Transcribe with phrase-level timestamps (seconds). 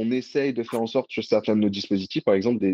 [0.00, 2.64] on essaye de faire en sorte sur certains de nos dispositifs, par exemple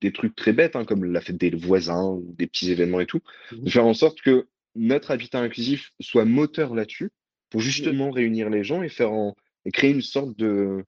[0.00, 3.06] des, trucs très bêtes, hein, comme la fête des voisins ou des petits événements et
[3.06, 3.20] tout,
[3.50, 7.10] mmh de faire en sorte que notre habitat inclusif soit moteur là-dessus
[7.50, 10.84] pour justement réunir les gens et faire en, et créer une sorte de,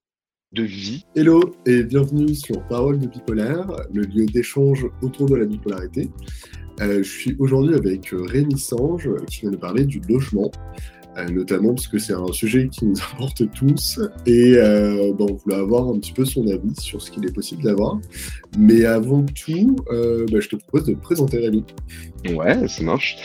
[0.53, 1.07] de vie.
[1.17, 6.09] Hello et bienvenue sur Parole de Bipolaire, le lieu d'échange autour de la bipolarité.
[6.81, 10.53] Euh, je suis aujourd'hui avec Rémi Sange qui vient nous parler du logement.
[11.17, 15.57] Euh, notamment parce que c'est un sujet qui nous importe tous et euh, on voulait
[15.57, 17.99] avoir un petit peu son avis sur ce qu'il est possible d'avoir.
[18.59, 21.65] Mais avant tout, euh, bah, je te propose de te présenter Rémi.
[22.35, 23.17] Ouais, ça marche.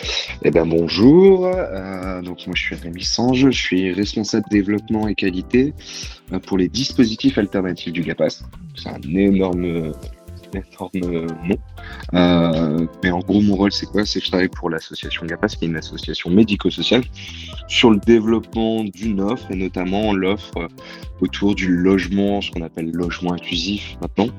[0.43, 1.41] Eh ben bonjour,
[2.23, 5.73] donc moi je suis Rémi Sange, je suis responsable développement et qualité
[6.47, 8.43] pour les dispositifs alternatifs du GAPAS.
[8.75, 9.91] C'est un énorme
[10.55, 11.57] énorme.
[12.13, 14.05] Euh, mais en gros, mon rôle, c'est quoi?
[14.05, 17.03] C'est que je travaille pour l'association GAPAS, qui est une association médico-sociale,
[17.67, 20.67] sur le développement d'une offre, et notamment l'offre
[21.21, 24.29] autour du logement, ce qu'on appelle logement inclusif maintenant,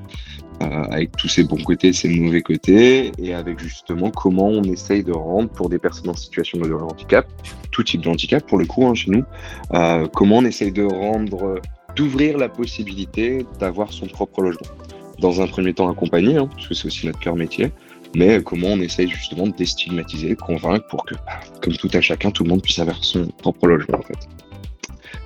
[0.63, 5.05] euh, avec tous ses bons côtés, ses mauvais côtés, et avec justement comment on essaye
[5.05, 7.27] de rendre pour des personnes en situation de handicap,
[7.71, 9.23] tout type de handicap pour le coup hein, chez nous,
[9.75, 11.61] euh, comment on essaye de rendre,
[11.95, 14.67] d'ouvrir la possibilité d'avoir son propre logement
[15.19, 17.73] dans un premier temps accompagner, hein, parce que c'est aussi notre cœur métier,
[18.15, 22.31] mais comment on essaye justement de déstigmatiser, convaincre pour que, bah, comme tout à chacun,
[22.31, 24.29] tout le monde puisse avoir son propre logement en fait.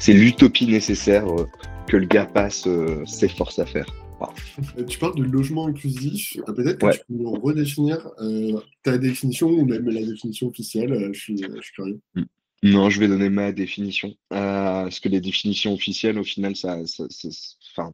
[0.01, 1.47] C'est l'utopie nécessaire euh,
[1.87, 3.87] que le gars passe euh, s'efforce à faire.
[4.79, 6.39] Euh, tu parles de logement inclusif.
[6.47, 8.09] Peut-être que tu peux nous redéfinir
[8.83, 11.11] ta définition ou même la définition officielle.
[11.13, 11.37] Je suis,
[11.75, 12.01] curieux.
[12.15, 12.23] Mm.
[12.63, 14.15] Non, je vais donner ma définition.
[14.29, 17.05] parce que les définitions officielles, au final, ça, ça,
[17.73, 17.93] enfin,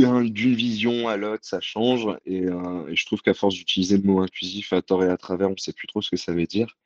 [0.00, 2.06] d'une vision à l'autre, ça change.
[2.28, 5.48] Euh, et, je trouve qu'à force d'utiliser le mot inclusif à tort et à travers,
[5.48, 6.76] on ne sait plus trop ce que ça veut dire.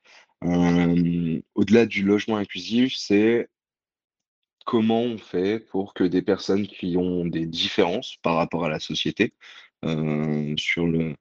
[0.45, 3.49] Euh, au-delà du logement inclusif, c'est
[4.67, 8.81] comment on fait pour que des personnes qui ont des différences par rapport à la
[8.81, 9.35] société,
[9.85, 11.15] euh, sur le,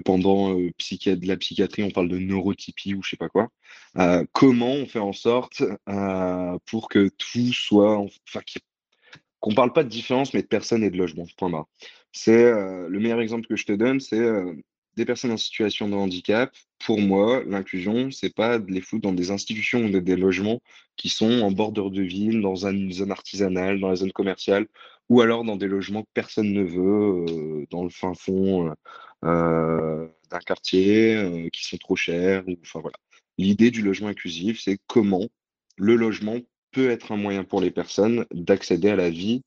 [0.00, 3.48] pendant de la psychiatrie, on parle de neurotypie ou je sais pas quoi,
[4.32, 5.62] comment on fait en sorte
[6.66, 8.40] pour que tout soit, enfin,
[9.40, 11.26] qu'on parle pas de différence, mais de personnes et de logement.
[11.36, 11.68] Point barre.
[12.12, 14.54] C'est euh, le meilleur exemple que je te donne, c'est euh,
[14.96, 16.54] des personnes en situation de handicap.
[16.84, 20.60] Pour moi, l'inclusion, c'est pas de les foutre dans des institutions ou des logements
[20.96, 24.66] qui sont en bordure de ville, dans une zone artisanale, dans la zone commerciale,
[25.08, 28.72] ou alors dans des logements que personne ne veut, euh, dans le fin fond
[29.22, 32.44] d'un quartier, qui sont trop chers.
[32.62, 32.96] Enfin voilà.
[33.38, 35.26] L'idée du logement inclusif, c'est comment
[35.76, 36.38] le logement
[36.76, 39.40] peut être un moyen pour les personnes d'accéder à la vie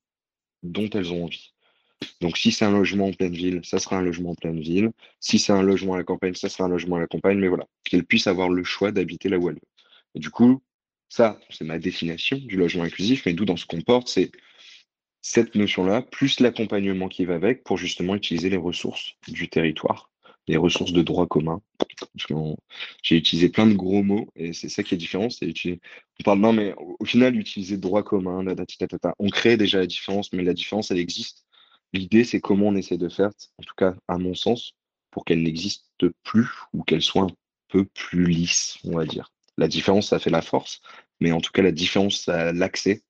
[0.64, 1.54] dont elles ont envie.
[2.22, 4.90] Donc, si c'est un logement en pleine ville, ça sera un logement en pleine ville.
[5.20, 7.38] Si c'est un logement à la campagne, ça sera un logement à la campagne.
[7.38, 10.22] Mais voilà, qu'elles puissent avoir le choix d'habiter là où elles veulent.
[10.22, 10.64] Du coup,
[11.08, 13.24] ça, c'est ma définition du logement inclusif.
[13.28, 14.32] Mais d'où dans ce qu'on porte, c'est
[15.22, 20.09] cette notion-là, plus l'accompagnement qui va avec pour justement utiliser les ressources du territoire
[20.50, 21.62] les ressources de droit commun.
[23.04, 25.28] J'ai utilisé plein de gros mots et c'est ça qui est différent.
[25.30, 28.44] On parle non, mais au, final, utiliser droit commun,
[29.20, 31.46] on crée déjà la différence, mais la différence, elle existe.
[31.94, 34.74] L'idée, c'est comment on essaie de faire, en tout cas à mon sens,
[35.12, 35.86] pour qu'elle n'existe
[36.24, 37.32] plus ou qu'elle soit un
[37.68, 39.32] peu plus lisse, on va dire.
[39.58, 40.82] La différence, ça fait la force,
[41.20, 43.09] mais en tout cas, la différence, l'accès, je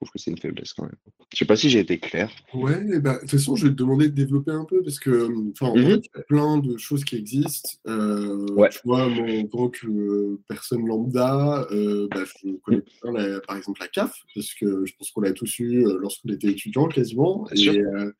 [0.00, 0.96] trouve que c'est une faiblesse quand même.
[1.32, 2.30] Je sais pas si j'ai été clair.
[2.54, 5.28] Ouais, bah, de toute façon, je vais te demander de développer un peu parce que,
[5.50, 6.02] enfin, il y a mhm.
[6.26, 7.70] plein de choses qui existent.
[7.86, 13.56] Euh, Tu vois, moi, en tant que personne lambda, euh, bah, je connais bien, par
[13.56, 16.88] exemple, la CAF parce que je pense qu'on l'a tous eu euh, lorsqu'on était étudiant
[16.88, 17.46] quasiment.
[17.54, 18.12] Et, euh,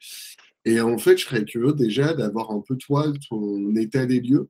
[0.66, 4.48] et, en fait, je serais curieux déjà d'avoir un peu, toi, ton état des lieux.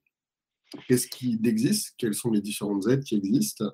[0.89, 1.95] Qu'est-ce qui existe?
[1.97, 3.71] Quelles sont les différentes aides qui existent?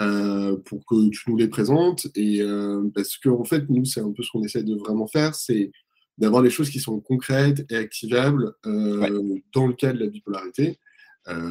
[0.00, 2.06] Euh, pour que tu nous les présentes.
[2.14, 5.08] Et euh, parce qu'en en fait, nous, c'est un peu ce qu'on essaie de vraiment
[5.08, 5.72] faire, c'est
[6.18, 10.78] d'avoir des choses qui sont concrètes et activables euh, dans le cas de la bipolarité.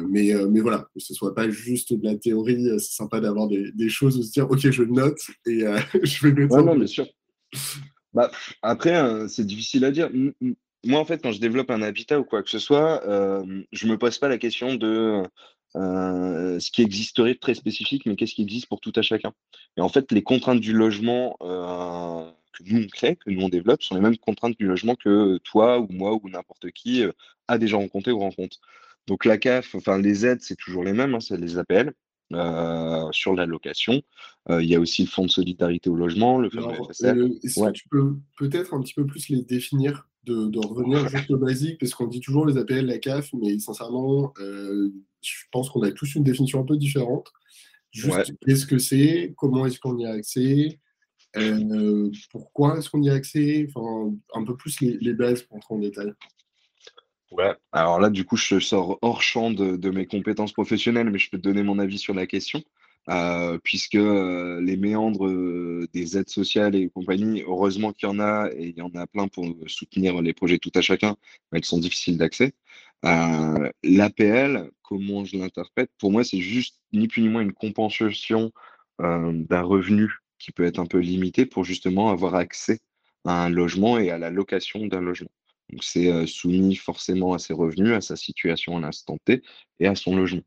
[0.08, 3.70] mais, mais voilà, que ce soit pas juste de la théorie, c'est sympa d'avoir des,
[3.72, 5.60] des, choses où se dire, ok, je note et
[6.02, 7.06] je vais mettre ouais, non, bien sûr.
[8.12, 8.30] Bah,
[8.62, 10.10] après, c'est difficile à dire.
[10.84, 13.02] Moi, en fait, quand je développe un habitat ou quoi que ce soit,
[13.72, 15.22] je me pose pas la question de
[15.76, 19.32] euh, ce qui existerait de très spécifique, mais qu'est-ce qui existe pour tout à chacun?
[19.76, 23.48] Et en fait, les contraintes du logement euh, que nous on crée, que nous on
[23.48, 27.12] développe, sont les mêmes contraintes du logement que toi ou moi ou n'importe qui euh,
[27.48, 28.58] a déjà rencontré ou rencontre.
[29.06, 31.92] Donc la CAF, enfin les aides, c'est toujours les mêmes, hein, c'est les APL.
[33.12, 34.02] sur la location.
[34.50, 37.88] il y a aussi le fonds de solidarité au logement, le fonds Est-ce que tu
[37.88, 41.94] peux peut-être un petit peu plus les définir, de, de revenir juste au basique, parce
[41.94, 46.24] qu'on dit toujours les APL, la CAF, mais sincèrement, je pense qu'on a tous une
[46.24, 47.32] définition un peu différente.
[47.90, 50.78] Juste qu'est-ce que c'est, comment est-ce qu'on y a accès,
[52.30, 53.66] pourquoi est-ce qu'on y a accès?
[53.68, 56.12] Enfin, Un peu plus les, bases pour entrer en détail.
[57.30, 61.30] Ouais, alors là, du coup, je sors hors champ de, mes compétences professionnelles, mais je
[61.30, 62.62] peux te donner mon avis sur la question.
[63.10, 68.18] Euh, puisque euh, les méandres euh, des aides sociales et compagnie, heureusement qu'il y en
[68.20, 71.16] a, et il y en a plein pour soutenir les projets tout à chacun,
[71.50, 72.52] mais elles sont difficiles d'accès.
[73.02, 78.52] L'APL, comment je l'interprète, pour moi, c'est juste ni plus ni moins une compensation
[78.98, 82.80] d'un revenu qui peut être un peu limité pour justement avoir accès
[83.24, 85.30] à un logement et à la location d'un logement.
[85.70, 89.42] Donc c'est soumis forcément à ses revenus, à sa situation à l'instant T
[89.80, 90.42] et à son logement.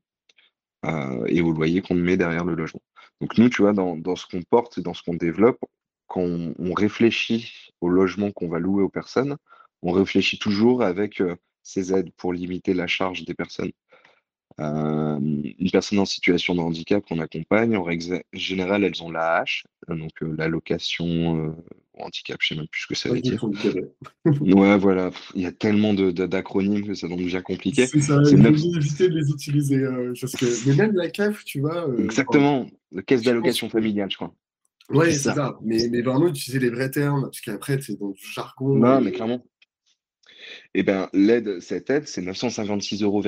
[0.85, 2.81] Euh, et au loyer qu'on met derrière le logement.
[3.19, 5.59] Donc nous, tu vois, dans, ce qu'on porte et dans ce qu'on développe,
[6.07, 9.37] quand on, réfléchit au logement qu'on va louer aux personnes,
[9.83, 13.71] on réfléchit toujours avec euh, ces aides pour limiter la charge des personnes.
[14.59, 19.63] Euh, une personne en situation de handicap qu'on accompagne, en règle générale, elles ont l'AH,
[19.87, 21.55] donc l'allocation
[21.93, 23.43] handicap, je ne sais même plus ce que ça veut dire.
[24.25, 27.87] ouais, voilà, il y a tellement d'acronymes que ça devient compliqué.
[27.87, 28.55] C'est ça, il même...
[28.55, 29.77] éviter de les utiliser.
[29.77, 30.13] Euh,
[30.65, 31.87] mais même la CAF, tu vois.
[31.89, 34.33] Euh, Exactement, la caisse d'allocation familiale, je crois.
[34.89, 35.57] Ouais, c'est ça.
[35.63, 38.75] Mais, mais, vraiment utiliser les vrais termes, parce qu'après, c'est dans le jargon.
[38.75, 39.45] Non, mais clairement.
[40.73, 43.21] Eh bien, l'aide, cette aide, c'est 956,65 euros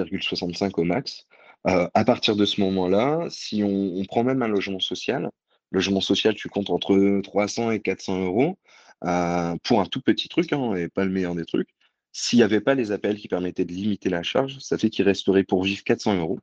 [0.77, 1.25] au max.
[1.67, 5.29] Euh, à partir de ce moment-là, si on, prend même un logement social,
[5.73, 8.57] logement social, tu comptes entre 300 et 400 euros
[9.03, 11.69] euh, pour un tout petit truc, hein, et pas le meilleur des trucs.
[12.13, 15.05] S'il n'y avait pas les appels qui permettaient de limiter la charge, ça fait qu'il
[15.05, 16.39] resterait pour vivre 400 euros.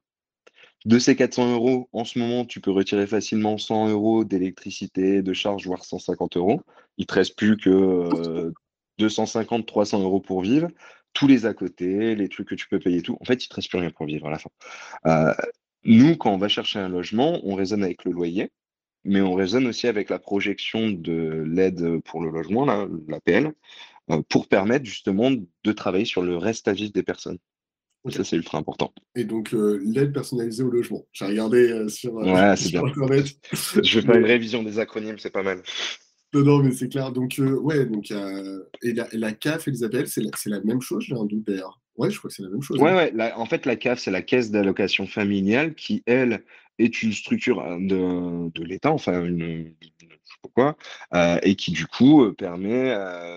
[0.85, 5.33] De ces 400 euros, en ce moment, tu peux retirer facilement 100 euros d'électricité, de
[5.33, 6.63] charge, voire 150 euros.
[6.97, 8.53] Il te reste plus que
[8.99, 10.69] 250, euh, 300 euros pour vivre.
[11.13, 13.17] Tous les à côté, les trucs que tu peux payer, tout.
[13.21, 14.51] En fait, il te reste plus rien pour vivre à la fin.
[15.07, 15.35] Euh,
[15.85, 18.51] nous, quand on va chercher un logement, on raisonne avec le loyer
[19.05, 22.67] mais on raisonne aussi avec la projection de l'aide pour le logement,
[23.09, 23.53] l'APL,
[24.11, 27.39] euh, pour permettre justement de travailler sur le reste à vivre des personnes.
[28.09, 28.95] Ça, c'est ultra important.
[29.15, 31.07] Et donc, euh, l'aide personnalisée au logement.
[31.13, 33.27] J'ai regardé euh, sur, ouais, sur Internet.
[33.53, 35.63] Je vais faire une révision des acronymes, c'est pas mal.
[36.33, 37.13] Non, non, mais c'est clair.
[37.13, 41.27] Donc, ouais, donc, et la, CAF et les APL, c'est la, même chose, j'ai un
[41.27, 41.81] doute d'ailleurs.
[41.97, 42.79] Ouais, je crois que c'est la même chose.
[42.79, 43.17] Ouais, hein.
[43.17, 43.33] ouais.
[43.33, 46.43] en fait, la CAF, c'est la caisse d'allocation familiale qui, elle,
[46.81, 50.77] est une structure euh, de, l'État, enfin, une, je sais pas quoi,
[51.15, 52.95] euh, et qui, du coup, euh, permet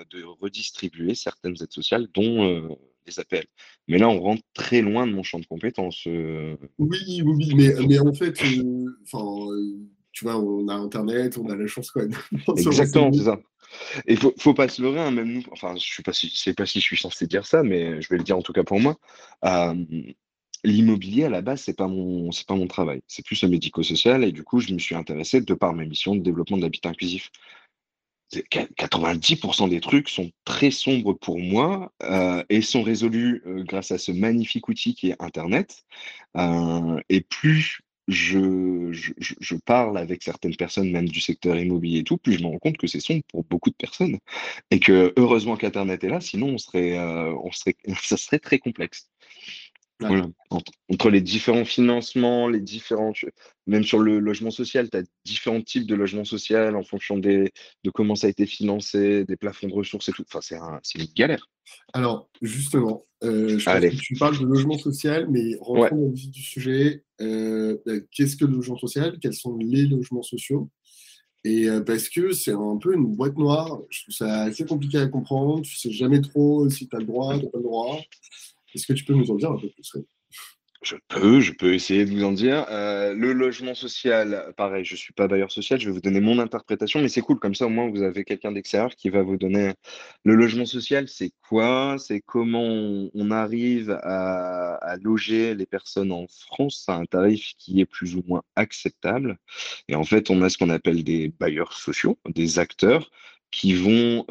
[0.09, 3.45] de redistribuer certaines aides sociales, dont les APL.
[3.87, 6.05] Mais là, on rentre très loin de mon champ de compétences.
[6.05, 11.67] Oui, oui, oui, mais, mais en fait, tu vois, on a Internet, on a la
[11.67, 12.15] chance quand même.
[12.57, 13.39] Exactement, c'est ça.
[14.05, 16.53] Et faut, faut pas se leurrer, hein, même nous, enfin, je sais pas si, sais
[16.53, 18.63] pas si je suis censé dire ça, mais je vais le dire en tout cas
[18.63, 18.97] pour moi.
[19.45, 19.73] Euh,
[20.63, 23.01] l'immobilier à la base, c'est pas mon, c'est pas mon travail.
[23.07, 26.15] C'est plus le médico-social, et du coup, je me suis intéressé de par mes missions
[26.15, 27.31] de développement de l'habitat inclusif.
[28.31, 33.99] 90% des trucs sont très sombres pour moi euh, et sont résolus euh, grâce à
[33.99, 35.83] ce magnifique outil qui est Internet.
[37.09, 42.33] et plus je, je, parle avec certaines personnes, même du secteur immobilier et tout, plus
[42.33, 44.17] je me rends compte que c'est sombre pour beaucoup de personnes.
[44.71, 48.59] Et que heureusement qu'Internet est là, sinon on serait, euh, on serait, ça serait très
[48.59, 49.09] complexe.
[50.89, 53.13] Entre, les différents financements, les différents,
[53.67, 57.51] même sur le logement social, tu as différents types de logements social en fonction des,
[57.83, 60.23] de comment ça a été financé, des plafonds de ressources et tout.
[60.27, 60.39] Enfin,
[60.83, 61.49] c'est une galère.
[61.93, 66.13] Alors, justement, euh, je pense que tu parles de logement social, mais rentrons dans le
[66.13, 67.03] vif du sujet.
[67.21, 69.17] Euh, bah, qu'est-ce que le logement social?
[69.21, 70.69] Quels sont les logements sociaux?
[71.45, 74.97] Et euh, parce que c'est un peu une boîte noire, je trouve ça assez compliqué
[74.97, 75.61] à comprendre.
[75.61, 77.99] Tu sais jamais trop si tu as le droit, tu n'as pas le droit.
[78.73, 79.93] Est-ce que tu peux nous en dire un peu plus
[80.83, 82.65] je peux, je peux essayer de vous en dire.
[82.69, 86.19] Euh, le logement social, pareil, je ne suis pas bailleur social, je vais vous donner
[86.19, 89.23] mon interprétation, mais c'est cool, comme ça au moins vous avez quelqu'un d'extérieur qui va
[89.23, 89.73] vous donner
[90.25, 91.95] le logement social, c'est quoi?
[91.99, 96.83] C'est comment on, arrive à, à, loger les personnes en France?
[96.87, 99.37] À un tarif qui est plus ou moins acceptable.
[99.87, 103.09] Et en fait, on a ce qu'on appelle des bailleurs sociaux, des acteurs
[103.53, 104.25] qui vont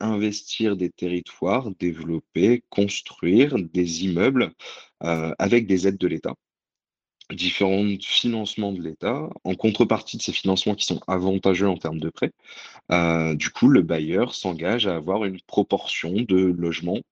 [0.00, 4.52] investir des territoires, développer, construire des immeubles
[5.00, 6.34] avec des aides de l'État,
[7.30, 12.08] différents financements de l'État, en contrepartie de ces financements qui sont avantageux en termes de
[12.08, 12.32] prêts.
[13.36, 17.02] Du coup, le bailleur s'engage à avoir une proportion de logements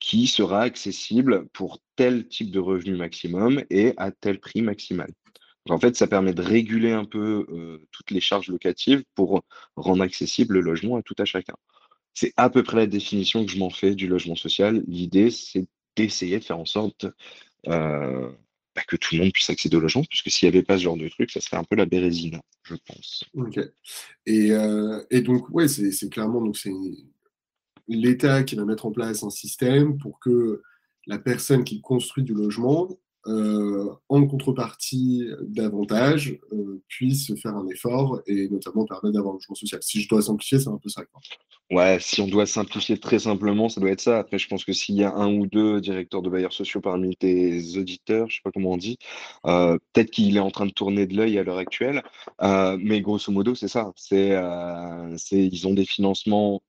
[0.00, 5.10] qui sera accessible pour tel type de revenu maximum et à tel prix maximal.
[5.68, 7.46] En fait, ça permet de réguler un peu
[7.90, 9.42] toutes les charges locatives pour
[9.76, 11.54] rendre accessible le logement à tout à chacun.
[12.12, 14.84] C'est à peu près la définition que je m'en fais du logement social.
[14.86, 15.66] L'idée, c'est
[15.96, 17.06] d'essayer de faire en sorte
[18.74, 20.82] bah, que tout le monde puisse accéder au logement, puisque s'il n'y avait pas ce
[20.82, 23.24] genre de truc, ça serait un peu la bérésine, je pense.
[23.34, 23.58] Ok.
[24.26, 26.44] Et, donc, ouais, c'est clairement
[27.88, 30.62] l'État qui va mettre en place un système pour que
[31.06, 32.88] la personne qui construit du logement
[33.26, 39.82] en contrepartie davantage, euh, puisse faire un effort et notamment permettre d'avoir un logement social.
[39.82, 41.02] Si je dois simplifier, c'est un peu ça.
[41.70, 44.18] Ouais, si on doit simplifier très simplement, ça doit être ça.
[44.18, 47.16] Après, je pense que s'il y a un ou deux directeurs de bailleurs sociaux parmi
[47.16, 48.98] tes auditeurs, je sais pas comment on dit,
[49.46, 52.02] euh, peut-être qu'il est en train de tourner de l'œil à l'heure actuelle.
[52.40, 53.92] mais grosso modo, c'est ça.
[53.96, 54.38] C'est,
[55.32, 56.62] ils ont des financements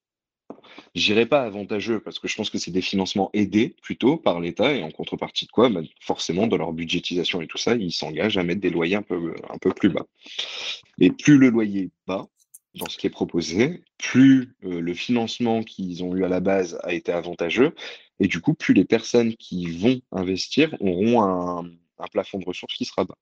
[0.94, 4.74] J'irai pas avantageux parce que je pense que c'est des financements aidés plutôt par l'État
[4.74, 8.38] et en contrepartie de quoi, bah, forcément, dans leur budgétisation et tout ça, ils s'engagent
[8.38, 10.06] à mettre des loyers un peu, un peu plus bas.
[11.00, 12.28] Et plus le loyer est bas
[12.76, 16.78] dans ce qui est proposé, plus euh, le financement qu'ils ont eu à la base
[16.84, 17.74] a été avantageux
[18.20, 21.70] et du coup, plus les personnes qui vont investir auront un,
[22.12, 23.18] plafond de ressources qui sera bas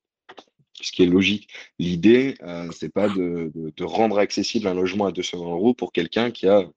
[0.81, 1.47] ce qui est logique.
[1.79, 6.29] L'idée, euh, c'est pas de, de, rendre accessible un logement à 200 euros pour quelqu'un
[6.29, 6.67] qui a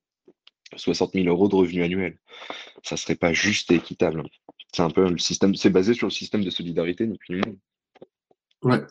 [0.75, 2.19] 60 000 euros de revenus annuels.
[2.83, 4.23] Ça serait pas juste et équitable.
[4.75, 7.41] C'est un peu le système, c'est basé sur le système de solidarité, ni plus
[8.63, 8.83] Ouais.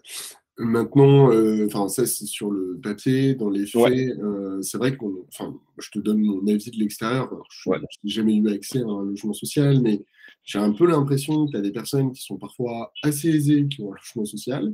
[0.58, 5.54] Maintenant, euh, ça c'est sur le papier, dans les faits, euh, c'est vrai qu'on, enfin,
[5.78, 7.30] je te donne mon avis de l'extérieur.
[7.50, 10.06] Je n'ai jamais eu accès à un logement social, mais
[10.44, 13.82] j'ai un peu l'impression qu'il y a des personnes qui sont parfois assez aisées, qui
[13.82, 14.74] ont un logement social,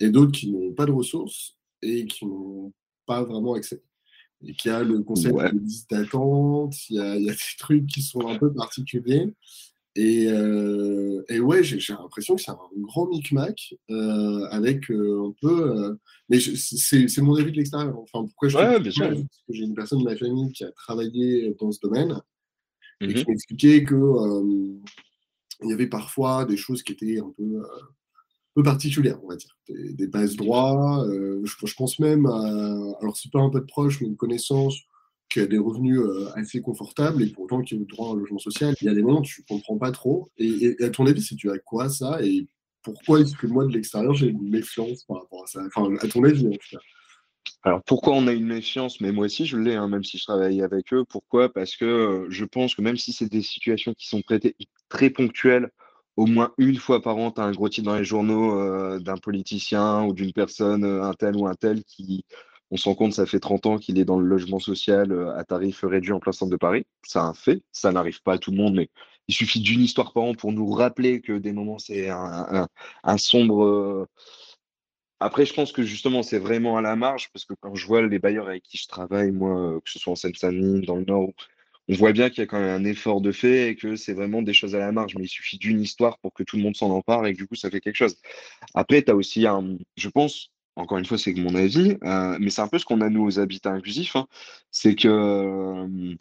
[0.00, 2.72] et d'autres qui n'ont pas de ressources et qui n'ont
[3.04, 3.82] pas vraiment accès
[4.46, 8.02] et qu'il y a le concept de liste d'attente, il y, a, des trucs qui
[8.02, 9.32] sont un peu particuliers.
[9.96, 15.34] Et, euh, et ouais, j'ai l'impression que c'est un grand micmac euh, avec euh, un
[15.40, 15.98] peu.
[16.28, 17.98] mais c'est mon avis de l'extérieur.
[17.98, 19.08] Enfin, pourquoi je ouais, bien sûr.
[19.08, 22.20] Parce que j'ai une personne de ma famille qui a travaillé dans ce domaine
[23.00, 23.28] et qui mm-hmm.
[23.28, 23.96] m'expliquait que
[25.62, 27.64] il y avait parfois des choses qui étaient un peu
[28.62, 29.56] particulière, on va dire.
[29.68, 31.04] Des, bases droits.
[31.06, 32.96] Euh, je, pense même à.
[33.00, 34.76] Alors, c'est pas un peu de proche, mais une connaissance
[35.28, 38.16] qui a des revenus euh, assez confortables et pourtant qui a le droit à un
[38.16, 38.74] logement social.
[38.80, 40.30] Il y a des moments où tu comprends pas trop.
[40.38, 42.18] Et, à ton avis, c'est tu à quoi ça?
[42.22, 42.48] Et
[42.82, 45.62] pourquoi est-ce que moi, de l'extérieur, j'ai une méfiance par rapport à ça?
[45.66, 46.78] Enfin, à ton avis, en tout cas.
[47.64, 49.00] Alors pourquoi on a une méfiance?
[49.00, 51.04] Mais moi aussi je l'ai, hein, même si je travaille avec eux.
[51.04, 51.52] Pourquoi?
[51.52, 54.54] Parce que euh, je pense que même si c'est des situations qui sont traitées
[54.88, 55.70] très ponctuelles,
[56.18, 58.98] au moins une fois par an, tu as un gros titre dans les journaux euh,
[58.98, 62.24] d'un politicien ou d'une personne, euh, un tel ou un tel, qui,
[62.72, 65.36] on se rend compte, ça fait 30 ans qu'il est dans le logement social euh,
[65.36, 66.84] à tarif réduit en plein centre de Paris.
[67.04, 68.90] C'est un fait, ça n'arrive pas à tout le monde, mais
[69.28, 72.66] il suffit d'une histoire par an pour nous rappeler que des moments, c'est un,
[73.16, 74.08] sombre.
[75.20, 78.02] Après, je pense que justement, c'est vraiment à la marge, parce que quand je vois
[78.02, 81.30] les bailleurs avec qui je travaille, moi, que ce soit en Seine-Saint-Denis, dans le Nord,
[81.88, 84.12] on voit bien qu'il y a quand même un effort de fait et que c'est
[84.12, 86.62] vraiment des choses à la marge, mais il suffit d'une histoire pour que tout le
[86.62, 88.16] monde s'en empare et que du coup, ça fait quelque chose.
[88.74, 92.50] Après, tu as aussi un, je pense, encore une fois, c'est mon avis, euh, mais
[92.50, 94.26] c'est un peu ce qu'on a nous aux habitats inclusifs, hein.
[94.70, 96.14] c'est que euh,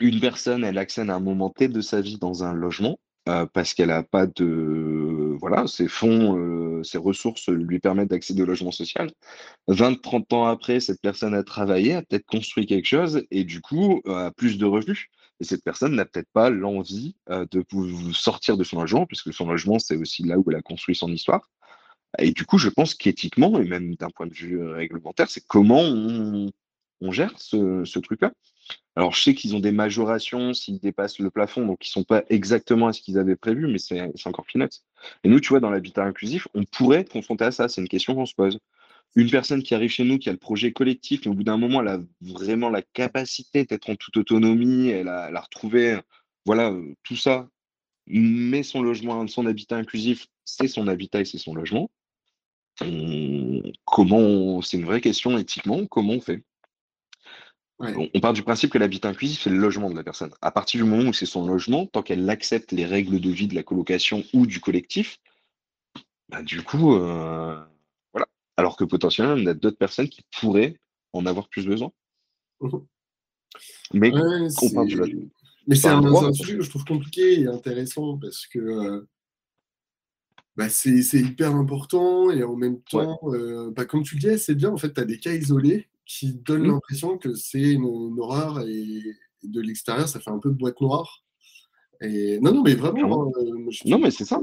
[0.00, 2.98] une personne, elle accède à un moment T de sa vie dans un logement
[3.28, 8.46] euh, parce qu'elle n'a pas de, voilà, ses fonds, ses ressources lui permettent d'accéder au
[8.46, 9.10] logement social.
[9.68, 14.02] 20-30 ans après, cette personne a travaillé, a peut-être construit quelque chose et du coup
[14.06, 15.06] a plus de revenus.
[15.40, 17.64] Et cette personne n'a peut-être pas l'envie de
[18.12, 21.12] sortir de son logement, puisque son logement, c'est aussi là où elle a construit son
[21.12, 21.48] histoire.
[22.18, 25.82] Et du coup, je pense qu'éthiquement, et même d'un point de vue réglementaire, c'est comment
[25.82, 28.32] on, gère ce, truc-là.
[28.96, 32.04] Alors, je sais qu'ils ont des majorations s'ils dépassent le plafond, donc ils ne sont
[32.04, 34.82] pas exactement à ce qu'ils avaient prévu, mais c'est encore peanuts.
[35.22, 37.68] Et nous, tu vois, dans l'habitat inclusif, on pourrait être confronté à ça.
[37.68, 38.58] C'est une question qu'on se pose.
[39.14, 41.56] Une personne qui arrive chez nous, qui a le projet collectif, mais au bout d'un
[41.56, 45.98] moment, elle a vraiment la capacité d'être en toute autonomie, elle a, retrouvé,
[46.44, 47.48] voilà, tout ça,
[48.08, 51.90] mais son logement, son habitat inclusif, c'est son habitat et c'est son logement.
[53.84, 56.42] comment, c'est une vraie question éthiquement, comment on fait?
[57.80, 60.30] On, part du principe que l'habitat inclusif, c'est le logement de la personne.
[60.42, 63.46] À partir du moment où c'est son logement, tant qu'elle accepte les règles de vie
[63.46, 65.18] de la colocation ou du collectif,
[66.28, 67.58] bah, du coup, euh,
[68.12, 68.26] voilà.
[68.56, 70.76] Alors que potentiellement, il y a d'autres personnes qui pourraient
[71.12, 71.90] en avoir plus besoin.
[72.60, 72.78] Mmh
[73.94, 79.08] Mais Mais c'est un, sujet que je trouve compliqué et intéressant parce que euh,
[80.56, 84.56] bah, c'est hyper important et en même temps, euh, bah, comme tu le disais, c'est
[84.56, 86.72] bien, en fait, tu as des cas isolés qui donnent mmh.
[86.72, 87.84] l'impression que c'est une,
[88.18, 89.02] horreur et,
[89.44, 91.22] de l'extérieur, ça fait un peu boîte noire.
[92.00, 93.30] Et non, non, mais vraiment.
[93.36, 94.40] Euh, non, mais c'est ça.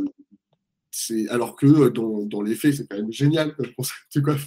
[1.30, 4.22] Alors que dans, dans les faits, c'est quand même génial comme concept.
[4.24, 4.38] Quoi,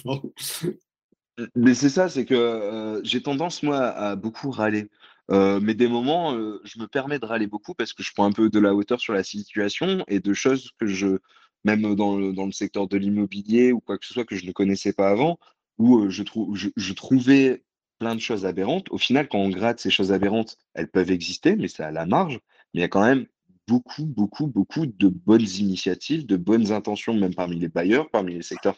[1.55, 4.89] mais c'est ça, c'est que euh, j'ai tendance, moi, à beaucoup râler.
[5.29, 6.33] Euh, mais des moments,
[6.63, 8.99] je me permets de râler beaucoup parce que je prends un peu de la hauteur
[8.99, 11.19] sur la situation et de choses que je
[11.65, 14.45] même dans le, dans le secteur de l'immobilier ou quoi que ce soit que je
[14.45, 15.37] ne connaissais pas avant,
[15.79, 17.63] où je, trouvais
[17.97, 18.91] plein de choses aberrantes.
[18.91, 22.05] Au final, quand on gratte ces choses aberrantes, elles peuvent exister, mais c'est à la
[22.05, 22.39] marge.
[22.73, 23.25] Mais il y a quand même
[23.67, 28.41] beaucoup, beaucoup, beaucoup de bonnes initiatives, de bonnes intentions, même parmi les bailleurs, parmi les
[28.41, 28.75] secteurs.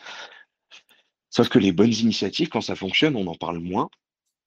[1.29, 3.89] Sauf que les bonnes initiatives, quand ça fonctionne, on en parle moins.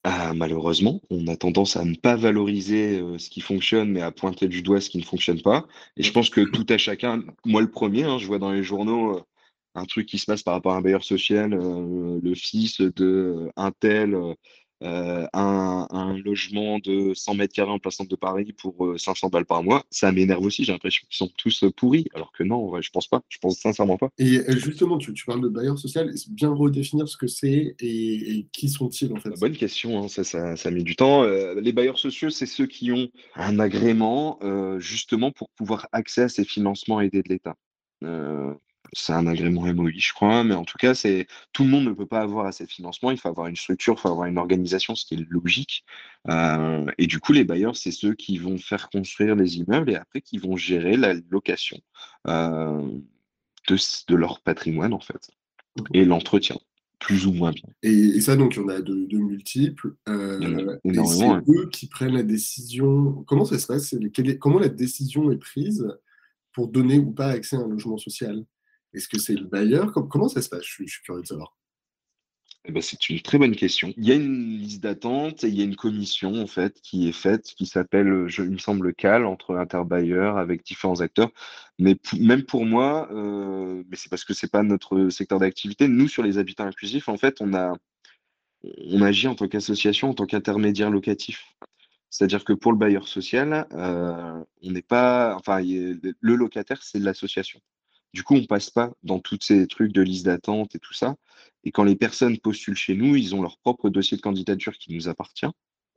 [0.04, 4.48] Ah, malheureusement, on a tendance à ne pas valoriser ce qui fonctionne, mais à pointer
[4.48, 5.66] du doigt ce qui ne fonctionne pas.
[5.96, 8.62] Et je pense que tout à chacun, moi le premier, hein, je vois dans les
[8.62, 9.24] journaux
[9.74, 13.50] un truc qui se passe par rapport à un bailleur social, euh, le fils de
[13.56, 14.16] un tel
[14.84, 19.30] euh, un, logement de 100 mètres carrés en plein centre de Paris pour 500 euh,
[19.30, 20.64] balles par mois, ça m'énerve aussi.
[20.64, 23.22] J'ai l'impression qu'ils sont tous euh, pourris, alors que non, je pense pas.
[23.28, 24.10] Je pense sincèrement pas.
[24.18, 26.12] Et justement, tu, parles de bailleur social.
[26.30, 29.30] Bien redéfinir ce que c'est et, qui sont-ils en fait?
[29.40, 30.02] Bonne question.
[30.04, 31.22] Hein, ça, ça, ça, met du temps.
[31.24, 34.38] les bailleurs sociaux, c'est ceux qui ont un agrément
[34.78, 37.56] justement pour pouvoir accès à ces financements aidés de l'État
[38.94, 41.92] c'est un agrément MOI, je crois, mais en tout cas, c'est tout le monde ne
[41.92, 43.10] peut pas avoir assez de financement.
[43.10, 45.84] Il faut avoir une structure, il faut avoir une organisation, ce qui est logique.
[46.30, 49.96] Euh, et du coup, les bailleurs, c'est ceux qui vont faire construire les immeubles et
[49.96, 51.78] après qui vont gérer la location
[52.28, 52.88] euh,
[53.68, 55.30] de, leur patrimoine, en fait,
[55.92, 56.56] et l'entretien,
[57.00, 57.68] plus ou moins bien.
[57.82, 59.94] Et, ça, donc, il y en a de, multiples.
[60.08, 63.24] Euh, et c'est eux qui prennent la décision.
[63.26, 63.94] Comment ça se passe?
[64.38, 65.86] Comment la décision est prise
[66.52, 68.44] pour donner ou pas accès à un logement social?
[68.94, 70.64] Est-ce que c'est le bailleur Comment ça se passe?
[70.64, 71.56] Je suis, curieux de savoir.
[72.66, 73.92] Eh ben, c'est une très bonne question.
[73.98, 77.08] Il y a une liste d'attente et il y a une commission en fait qui
[77.08, 81.30] est faite, qui s'appelle, il me semble, CAL entre interbailleurs avec différents acteurs.
[81.78, 85.88] Mais même pour moi, euh, mais c'est parce que c'est pas notre secteur d'activité.
[85.88, 87.74] Nous, sur les habitats inclusifs, en fait, on a,
[88.86, 91.44] on agit en tant qu'association, en tant qu'intermédiaire locatif.
[92.08, 97.60] C'est-à-dire que pour le bailleur social, euh, on n'est pas, enfin, le locataire, c'est l'association.
[98.14, 101.16] Du coup, on passe pas dans tous ces trucs de liste d'attente et tout ça.
[101.64, 104.94] Et quand les personnes postulent chez nous, ils ont leur propre dossier de candidature qui
[104.94, 105.48] nous appartient.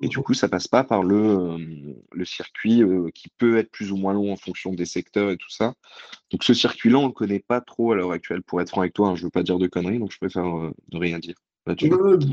[0.02, 3.70] Et du coup, ça passe pas par le, euh, le circuit euh, qui peut être
[3.70, 5.76] plus ou moins long en fonction des secteurs et tout ça.
[6.32, 8.41] Donc ce circuit-là, on le connaît pas trop à l'heure actuelle.
[8.41, 10.18] Pour être franc avec toi, je hein, je veux pas dire de conneries, donc je
[10.18, 11.36] préfère euh, ne rien dire.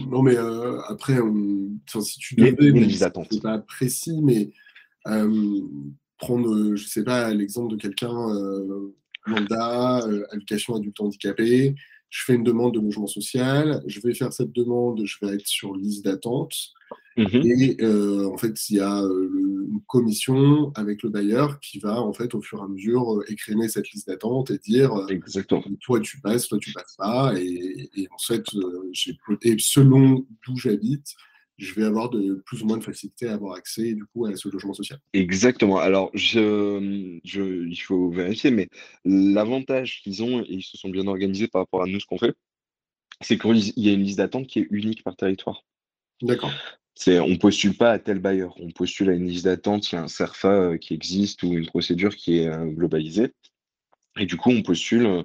[0.08, 0.36] Non, mais
[0.88, 1.18] après,
[2.00, 4.50] si tu devais, c'est pas précis, mais
[6.16, 8.28] prendre, je sais pas, l'exemple de quelqu'un
[9.26, 11.74] mandat, euh, allocation adulte handicapé.
[12.10, 13.82] Je fais une demande de logement social.
[13.86, 15.04] Je vais faire cette demande.
[15.04, 16.54] Je vais être sur liste d'attente.
[17.16, 17.42] Mhm.
[17.44, 19.30] Et euh, en fait, il y a euh,
[19.68, 23.68] une commission avec le bailleur qui va, en fait, au fur et à mesure, écrémer
[23.68, 24.92] cette liste d'attente et dire
[25.80, 27.32] toi tu passes, toi tu passes pas.
[27.36, 28.44] Et, et en fait,
[29.42, 31.14] et selon d'où j'habite,
[31.56, 34.34] je vais avoir de plus ou moins de facilité à avoir accès du coup à
[34.36, 34.98] ce logement social.
[35.12, 35.78] Exactement.
[35.78, 38.68] Alors, je, je, il faut vérifier, mais
[39.04, 42.18] l'avantage qu'ils ont, et ils se sont bien organisés par rapport à nous, ce qu'on
[42.18, 42.34] fait,
[43.20, 45.64] c'est qu'il y a une liste d'attente qui est unique par territoire.
[46.22, 46.50] D'accord.
[46.96, 49.98] C'est, on postule pas à tel bailleur, on postule à une liste d'attente, il y
[49.98, 53.32] a un CERFA euh, qui existe ou une procédure qui est euh, globalisée.
[54.16, 55.22] Et du coup, on postule euh,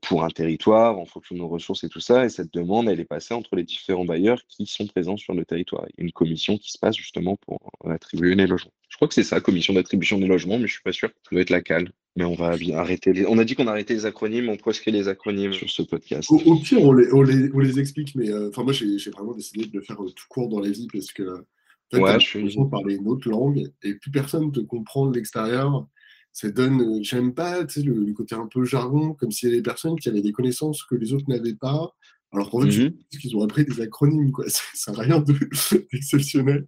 [0.00, 2.24] pour un territoire en fonction de nos ressources et tout ça.
[2.24, 5.44] Et cette demande, elle est passée entre les différents bailleurs qui sont présents sur le
[5.44, 5.84] territoire.
[5.88, 8.72] Il y a une commission qui se passe justement pour attribuer les logements.
[8.88, 11.08] Je crois que c'est ça, commission d'attribution des logements, mais je suis pas sûr.
[11.08, 11.92] Ça doit être la CAL.
[12.16, 13.24] Mais on va arrêter les...
[13.26, 16.28] On a dit qu'on arrêtait les acronymes, on proscrit les acronymes sur ce podcast.
[16.30, 19.32] Au, pire, on les, on, les, on les, explique, mais euh, enfin moi, j'ai vraiment
[19.32, 21.44] décidé de le faire tout court dans la vie parce que
[21.92, 22.56] fait, ouais, je suis...
[22.70, 25.86] parler une autre langue et plus personne te comprend de l'extérieur
[26.32, 29.64] ça donne, euh, j'aime pas le, côté un peu jargon, comme s'il y avait des
[29.64, 31.94] personnes qui avaient des connaissances que les autres n'avaient pas,
[32.32, 34.44] alors qu'en fait, mmh qu'ils ont appris des acronymes, quoi.
[34.74, 35.20] Ça n'a rien
[35.92, 36.66] d'exceptionnel.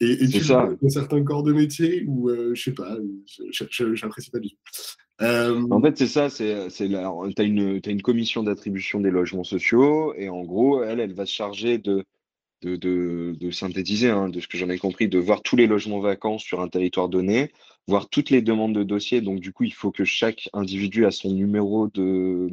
[0.00, 0.68] et, et tu ça.
[0.80, 2.98] dans certains corps de métier où, euh, je sais pas,
[3.50, 4.56] j'apprécie pas du tout.
[5.22, 9.44] Euh, en fait, c'est ça, c'est, tu as une, as une commission d'attribution des logements
[9.44, 12.04] sociaux, et en gros, elle, elle va se charger de,
[12.62, 15.66] de, de, de synthétiser, hein, de ce que j'en ai compris, de voir tous les
[15.66, 17.50] logements vacants sur un territoire donné,
[17.88, 19.20] voir toutes les demandes de dossier.
[19.20, 22.50] Donc, du coup, il faut que chaque individu a son numéro de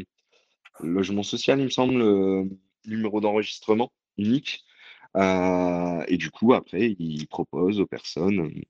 [0.81, 2.43] logement social, il me semble, euh,
[2.85, 4.63] numéro d'enregistrement unique.
[5.15, 8.61] Euh, et du coup, après, il propose aux personnes euh,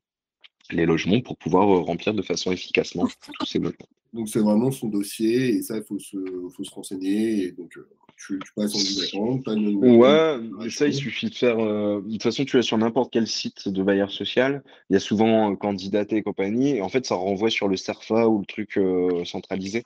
[0.71, 3.08] les logements pour pouvoir remplir de façon efficacement
[3.39, 3.88] tous ces logements.
[4.13, 6.17] Donc, c'est vraiment son dossier et ça, il faut se,
[6.49, 7.43] faut se renseigner.
[7.43, 7.78] Et donc,
[8.19, 11.60] tu, passes en pas Ouais, ça, il suffit de faire.
[11.60, 14.63] Euh, de toute façon, tu es sur n'importe quel site de bailleur social.
[14.89, 16.77] Il y a souvent euh, candidaté et compagnie.
[16.77, 19.84] Et en fait, ça renvoie sur le CERFA ou le truc euh, centralisé.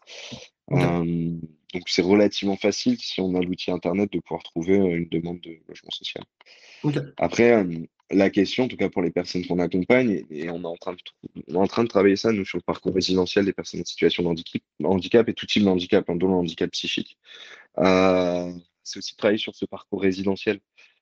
[0.70, 5.58] donc, c'est relativement facile si on a l'outil Internet de pouvoir trouver une demande de
[5.68, 6.24] logement social.
[7.18, 7.66] Après,
[8.14, 10.76] la question, en tout cas pour les personnes qu'on accompagne, et, on, est en
[11.68, 15.30] train de, travailler ça, nous, sur le parcours résidentiel des personnes en situation de handicap,
[15.30, 17.18] et tout type de handicap, hein, dont le handicap psychique.
[17.80, 18.52] Euh,
[18.84, 20.60] c'est aussi travailler sur ce parcours résidentiel.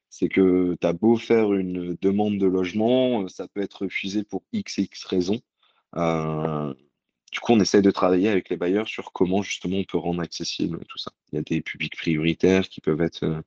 [0.09, 4.43] C'est que tu as beau faire une demande de logement, ça peut être refusé pour
[4.53, 5.41] x et x raisons.
[5.95, 6.73] Euh,
[7.31, 10.21] du coup, on essaie de travailler avec les bailleurs sur comment justement on peut rendre
[10.21, 11.11] accessible tout ça.
[11.31, 13.41] Il y a des publics prioritaires qui peuvent être euh,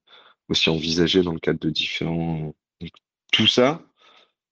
[0.49, 2.55] aussi envisagés dans le cadre de différents.
[3.35, 3.83] Tout ça,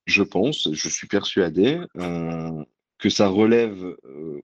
[0.07, 2.65] je pense, je suis persuadé euh,
[2.99, 3.97] que ça relève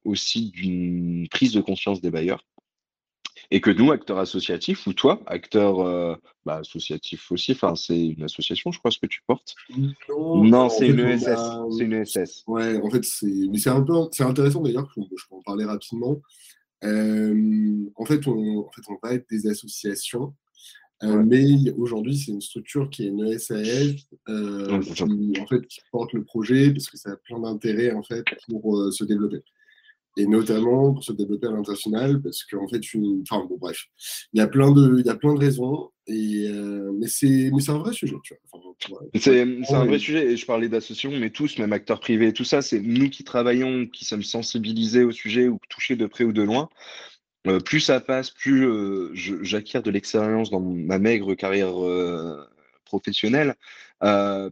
[0.04, 2.44] aussi d'une prise de conscience des bailleurs
[3.50, 8.22] et que nous, acteurs associatifs, ou toi, acteur euh, bah, associatif aussi, enfin, c'est une
[8.22, 9.54] association, je crois, ce que tu portes.
[10.08, 11.28] Non, c'est une ESS.
[11.76, 12.44] C'est une ESS.
[12.46, 16.20] Ouais, en fait, c'est, un peu, c'est intéressant d'ailleurs, je peux en parler rapidement.
[16.84, 20.34] Euh, en fait, on, en fait, on va être des associations.
[21.04, 26.24] Euh, mais aujourd'hui, c'est une structure qui est une qui, en fait, qui porte le
[26.24, 29.42] projet parce que ça a plein d'intérêts en fait pour se développer
[30.18, 33.22] et notamment pour se développer à l'international, parce qu'en fait, une...
[33.22, 33.84] enfin bon, bref,
[34.32, 37.50] il y a plein de, il y a plein de raisons, et, euh, mais c'est
[37.68, 38.16] un vrai sujet.
[38.24, 38.34] Tu
[38.88, 39.00] vois.
[39.14, 42.62] c'est un vrai sujet, et je parlais d'associations, mais tous, même acteurs privés, tout ça,
[42.62, 46.42] c'est nous qui travaillons, qui sommes sensibilisés au sujet ou touchés de près ou de
[46.42, 46.68] loin.
[47.48, 51.74] Euh, plus ça passe, plus euh, j'acquiers de l'expérience dans ma maigre carrière
[52.84, 53.54] professionnelle,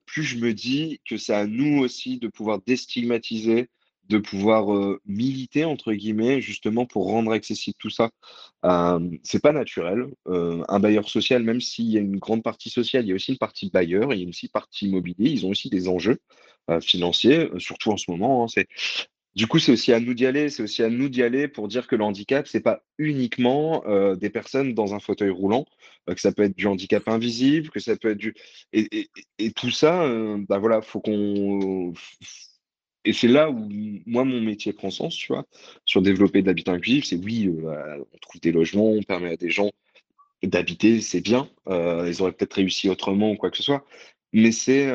[0.07, 3.69] plus je me dis que c'est à nous aussi de pouvoir déstigmatiser
[4.09, 8.11] de pouvoir euh, militer, entre guillemets, justement pour rendre accessible tout ça.
[8.65, 10.07] Euh, c'est pas naturel.
[10.29, 13.15] Euh, un bailleur social, même s'il y a une grande partie sociale, il y a
[13.15, 15.89] aussi une partie bailleur, il y a aussi une partie immobilier, ils ont aussi des
[15.89, 16.19] enjeux
[16.71, 18.45] euh, financiers, surtout en ce moment.
[18.45, 18.63] Hein.
[19.37, 21.69] Du coup, c'est aussi à nous d'y aller, c'est aussi à nous d'y aller pour
[21.69, 25.67] dire que le handicap, c'est pas uniquement des personnes dans un fauteuil roulant,
[26.07, 28.35] que ça peut être du handicap invisible, que ça peut être du...
[28.73, 29.11] Et,
[29.55, 30.09] tout ça,
[30.49, 31.93] bah voilà, faut qu'on
[33.07, 33.69] et c'est là où
[34.05, 35.47] moi mon métier prend sens, tu vois,
[35.85, 39.37] sur développer de l'habitat inclusif, c'est oui, euh, on trouve des logements, on permet à
[39.37, 39.71] des gens
[40.43, 43.85] d'habiter, c'est bien, euh, ils auraient peut-être réussi autrement ou quoi que ce soit,
[44.33, 44.91] mais c'est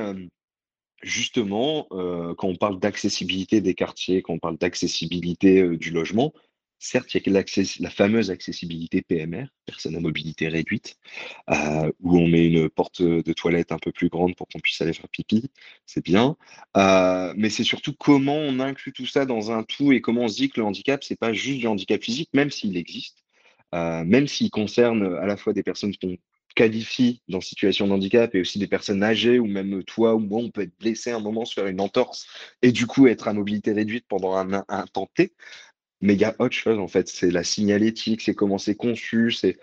[1.03, 1.87] euh, justement
[2.37, 6.33] quand on parle d'accessibilité des quartiers, quand on parle d'accessibilité du logement,
[6.83, 7.43] Certes, il y a
[7.79, 10.97] la fameuse accessibilité PMR, personne à mobilité réduite,
[11.51, 14.81] euh, où on met une porte de toilette un peu plus grande pour qu'on puisse
[14.81, 15.51] aller faire pipi,
[15.85, 16.37] c'est bien.
[16.77, 20.27] Euh, mais c'est surtout comment on inclut tout ça dans un tout et comment on
[20.27, 23.19] se dit que le handicap, c'est pas juste du handicap physique, même s'il existe,
[23.75, 26.17] euh, même s'il concerne à la fois des personnes qu'on
[26.55, 30.39] qualifie dans situation de handicap et aussi des personnes âgées ou même toi ou moi,
[30.41, 32.27] on peut être blessé un moment, se faire une entorse
[32.61, 35.33] et du coup être à mobilité réduite pendant un, un temps T.
[36.01, 37.07] Mais il y a autre chose, en fait.
[37.07, 39.59] C'est la signalétique, c'est comment c'est conçu, c'est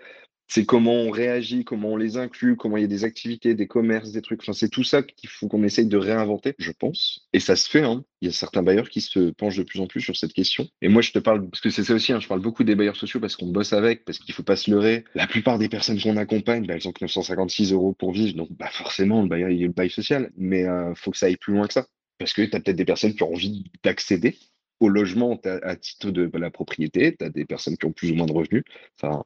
[0.49, 3.67] c'est comment on réagit, comment on les inclut, comment il y a des activités, des
[3.67, 4.41] commerces, des trucs.
[4.41, 7.27] Enfin, c'est tout ça qu'il faut qu'on essaye de réinventer, je pense.
[7.33, 7.83] Et ça se fait.
[7.83, 8.03] Hein.
[8.21, 10.67] Il y a certains bailleurs qui se penchent de plus en plus sur cette question.
[10.81, 12.73] Et moi, je te parle, parce que c'est ça aussi, hein, je parle beaucoup des
[12.73, 15.05] bailleurs sociaux parce qu'on bosse avec, parce qu'il faut pas se leurrer.
[15.13, 18.35] La plupart des personnes qu'on accompagne, bah, elles ont que 956 euros pour vivre.
[18.35, 20.31] Donc, bah, forcément, le bailleur, il y a le bail social.
[20.35, 21.85] Mais euh, faut que ça aille plus loin que ça.
[22.17, 24.35] Parce que tu as peut-être des personnes qui ont envie d'accéder
[24.79, 28.15] au logement à, titre de la propriété, tu as des personnes qui ont plus ou
[28.15, 28.63] moins de revenus.
[28.95, 29.23] Enfin,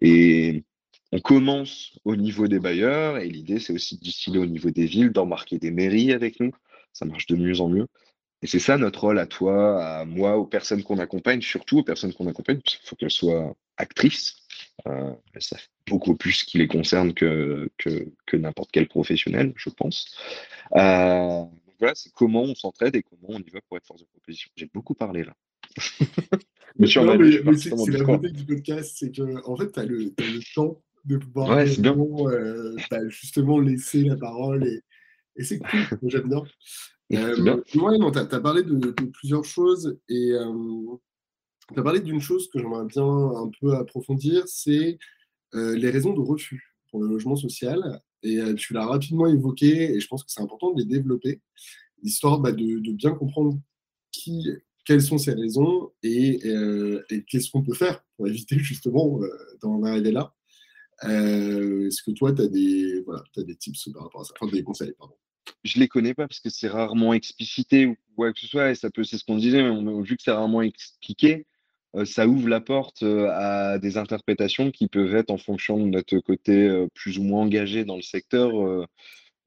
[0.00, 0.64] et
[1.12, 4.86] on commence au niveau des bailleurs, et l'idée, c'est aussi de distiller au niveau des
[4.86, 6.52] villes, d'embarquer des mairies avec nous.
[6.92, 7.86] Ça marche de mieux en mieux.
[8.42, 11.82] Et c'est ça notre rôle à toi, à moi, aux personnes qu'on accompagne, surtout aux
[11.82, 14.36] personnes qu'on accompagne, il faut qu'elles soient actrices.
[14.86, 20.16] Euh, savent beaucoup plus qui les concerne que, que, que n'importe quel professionnel, je pense.
[20.74, 21.44] Euh,
[21.78, 24.50] voilà, c'est comment on s'entraide et comment on y va pour être force de proposition.
[24.56, 25.34] J'ai beaucoup parlé là.
[26.86, 30.10] c'est la beauté du podcast, c'est que en fait, tu as, le
[30.54, 34.82] temps de pouvoir euh, bah, justement laisser la parole et,
[35.36, 36.42] et c'est cool, j'aime bien.
[37.12, 37.36] Euh,
[37.74, 40.96] moi, tu as, parlé de, plusieurs choses et euh,
[41.72, 44.98] tu as parlé d'une chose que j'aimerais bien un peu approfondir, c'est
[45.54, 48.00] euh, les raisons de refus pour le logement social.
[48.24, 51.40] Et euh, tu l'as rapidement évoqué, et je pense que c'est important de les développer,
[52.02, 53.58] histoire bah, de, bien comprendre
[54.10, 54.48] qui,
[54.84, 59.28] quelles sont ces raisons et, euh, qu'est-ce qu'on peut faire pour éviter justement euh,
[59.60, 60.34] d'en arriver là.
[61.02, 64.32] Est-ce que toi, tu as, des, voilà, as des tips par rapport à ça?
[64.40, 65.14] Enfin, des conseils, pardon.
[65.62, 68.74] Je les connais pas parce que c'est rarement explicité ou quoi que ce soit, et
[68.74, 71.46] ça peut, c'est ce qu'on disait, mais vu que c'est rarement expliqué,
[72.04, 76.18] ça ouvre la porte euh, à des interprétations qui peuvent être en fonction de notre
[76.18, 78.50] côté euh, plus ou moins engagé dans le secteur,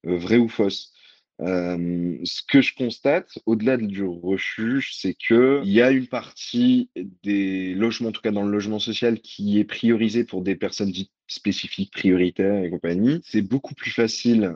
[0.03, 0.93] vrai ou fausse.
[1.39, 6.89] ce que je constate, au-delà du refuge, c'est qu'il y a une partie
[7.23, 10.91] des logements, en tout cas dans le logement social, qui est priorisée pour des personnes
[10.91, 13.19] dites spécifiques, prioritaires et compagnie.
[13.23, 14.55] C'est beaucoup plus facile,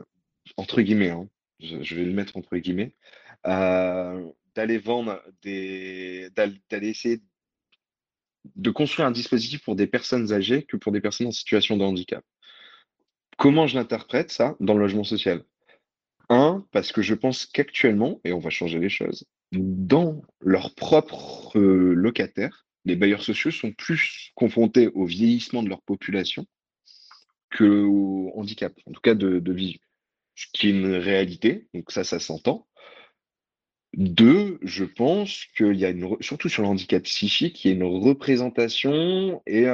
[0.56, 1.28] entre guillemets, hein,
[1.60, 2.94] je, vais le mettre entre guillemets,
[3.44, 7.20] d'aller vendre des, d'aller essayer
[8.56, 11.84] de construire un dispositif pour des personnes âgées que pour des personnes en situation de
[11.84, 12.24] handicap.
[13.38, 15.44] Comment je l'interprète ça dans le logement social?
[16.28, 21.58] Un, parce que je pense qu'actuellement, et on va changer les choses, dans leurs propres
[21.58, 26.46] locataires, les bailleurs sociaux sont plus confrontés au vieillissement de leur population
[27.56, 29.80] qu'au handicap, en tout cas de, de visu.
[30.34, 32.66] Ce qui est une réalité, donc ça, ça s'entend.
[33.94, 37.74] Deux, je pense qu'il y a une, surtout sur le handicap psychique, il y a
[37.74, 39.66] une représentation et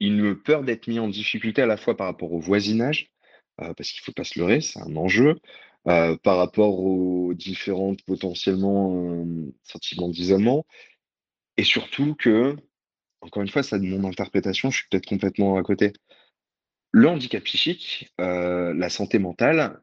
[0.00, 3.12] une peur d'être mis en difficulté à la fois par rapport au voisinage,
[3.60, 5.38] euh, parce qu'il ne faut pas se leurrer, c'est un enjeu,
[5.86, 9.24] euh, par rapport aux différentes potentiellement
[9.62, 10.66] sentiments d'isolement,
[11.56, 12.56] et surtout que,
[13.20, 15.92] encore une fois, ça de mon interprétation, je suis peut-être complètement à côté.
[16.90, 19.80] Le handicap psychique, euh, la santé mentale,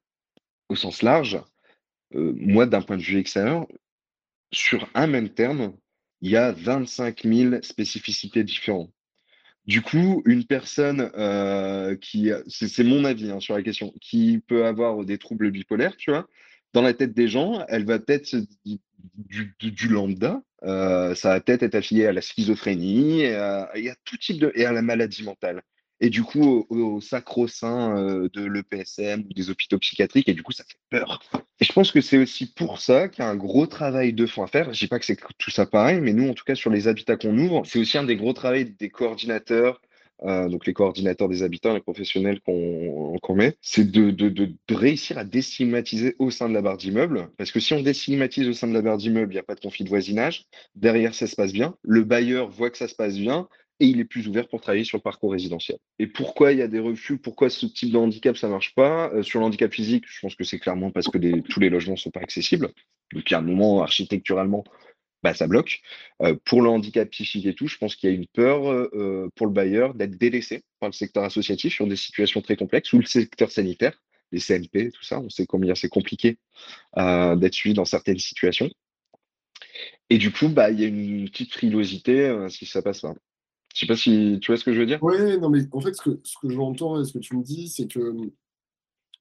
[0.70, 1.42] au sens large,
[2.14, 3.68] moi, d'un point de vue extérieur,
[4.52, 5.74] sur un même terme,
[6.22, 8.92] il y a 25 000 spécificités différentes.
[9.66, 11.12] Du coup, une personne
[12.00, 16.12] qui, c'est mon avis hein, sur la question, qui peut avoir des troubles bipolaires, tu
[16.12, 16.28] vois,
[16.74, 18.36] dans la tête des gens, elle va peut-être
[19.16, 23.72] du, lambda, ça va peut-être à la schizophrénie, et à,
[24.04, 25.62] tout type de, et à la maladie mentale
[26.02, 30.52] et du coup au, sacro-saint euh, de l'EPSM ou des hôpitaux psychiatriques, et du coup
[30.52, 31.22] ça fait peur.
[31.60, 34.26] Et je pense que c'est aussi pour ça qu'il y a un gros travail de
[34.26, 34.74] fond à faire.
[34.74, 36.88] Je dis pas que c'est tout ça pareil, mais nous, en tout cas, sur les
[36.88, 39.80] habitats qu'on ouvre, c'est aussi un des gros travaux des coordinateurs,
[40.24, 45.18] euh, donc les coordinateurs des habitants, les professionnels qu'on met, c'est de, de, de, réussir
[45.18, 47.30] à déstigmatiser au sein de la barre d'immeuble.
[47.38, 49.56] Parce que si on déstigmatise au sein de la barre d'immeuble, il n'y a pas
[49.56, 50.46] de conflit de voisinage.
[50.76, 51.76] Derrière, ça se passe bien.
[51.84, 53.48] Le bailleur voit que ça se passe bien
[53.82, 55.80] et il est plus ouvert pour travailler sur le parcours résidentiel.
[55.98, 57.18] Et pourquoi il y a des refus?
[57.18, 59.12] Pourquoi ce type de handicap, ça ne marche pas?
[59.12, 61.96] Euh, Sur le handicap physique, je pense que c'est clairement parce que tous les logements
[61.96, 62.72] ne sont pas accessibles.
[63.12, 64.64] Donc il y a un moment, architecturalement,
[65.24, 65.82] bah, ça bloque.
[66.22, 69.30] Euh, pour le handicap psychique et tout, je pense qu'il y a une peur euh,
[69.36, 73.00] pour le bailleur d'être délaissé par le secteur associatif sur des situations très complexes ou
[73.00, 74.00] le secteur sanitaire,
[74.32, 75.20] les CMP, tout ça.
[75.20, 76.38] On sait combien c'est compliqué
[76.96, 78.70] d'être suivi dans certaines situations.
[80.12, 83.16] Et du coup, bah, il y a une petite frilosité si ça passe pas.
[83.74, 85.00] Je sais pas si tu vois ce que je veux dire.
[85.02, 87.44] Oui, non, mais en fait, ce que, ce que j'entends et ce que tu me
[87.44, 88.14] dis, c'est que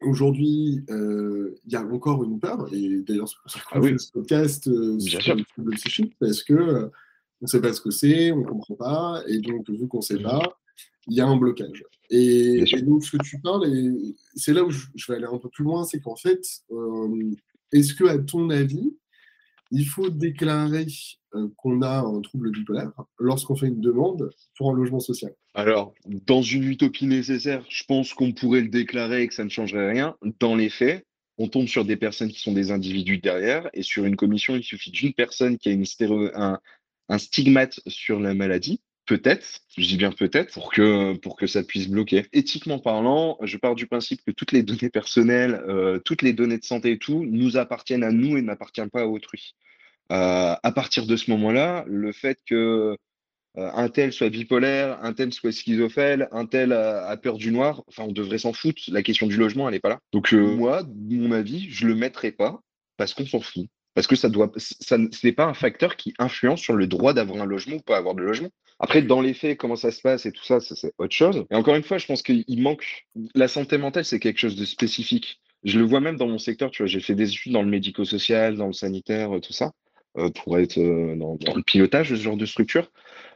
[0.02, 3.82] aujourd'hui, euh, il y a encore une peur, et d'ailleurs, c'est pour ça qu'on ah
[3.82, 6.86] fait ce podcast euh, sur le psychique, parce que euh,
[7.40, 9.98] on ne sait pas ce que c'est, on ne comprend pas, et donc, vu qu'on
[9.98, 10.42] ne sait pas,
[11.06, 11.84] il y a un blocage.
[12.10, 15.38] Et, donc, ce que tu parles, et c'est là où je, je, vais aller un
[15.38, 16.42] peu plus loin, c'est qu'en fait,
[17.72, 18.94] est-ce que, à ton avis,
[19.70, 20.86] il faut déclarer
[21.34, 25.32] euh, qu'on a un trouble bipolaire lorsqu'on fait une demande pour un logement social.
[25.54, 25.94] Alors,
[26.26, 29.90] dans une utopie nécessaire, je pense qu'on pourrait le déclarer et que ça ne changerait
[29.90, 30.16] rien.
[30.38, 31.06] Dans les faits,
[31.38, 34.62] on tombe sur des personnes qui sont des individus derrière, et sur une commission, il
[34.62, 35.86] suffit d'une personne qui a une
[36.34, 36.58] un,
[37.08, 41.64] un stigmate sur la maladie, peut-être, je dis bien peut-être, pour que, pour que ça
[41.64, 42.26] puisse bloquer.
[42.32, 46.58] Éthiquement parlant, je pars du principe que toutes les données personnelles, euh, toutes les données
[46.58, 49.56] de santé et tout, nous appartiennent à nous et n'appartiennent pas à autrui.
[50.12, 55.12] Euh, à partir de ce moment-là, le fait que euh, un tel soit bipolaire, un
[55.12, 58.80] tel soit schizophrène, un tel a, peur du noir, enfin on devrait s'en foutre.
[58.92, 59.98] La question du logement, elle n'est pas là.
[60.12, 62.60] Donc moi, mon avis, je le mettrai pas
[62.96, 63.66] parce qu'on s'en fout.
[63.94, 67.46] Parce que ça ce n'est pas un facteur qui influence sur le droit d'avoir un
[67.46, 68.50] logement ou pas avoir de logement.
[68.78, 71.44] Après, dans les faits, comment ça se passe et tout ça, c'est autre chose.
[71.50, 73.06] Et encore une fois, je pense qu'il manque.
[73.34, 75.40] La santé mentale, c'est quelque chose de spécifique.
[75.64, 77.68] Je le vois même dans mon secteur, tu vois, j'ai fait des études dans le
[77.68, 79.72] médico-social, dans le sanitaire, tout ça,
[80.16, 82.90] euh, pour être euh, dans, le pilotage de ce genre de structure.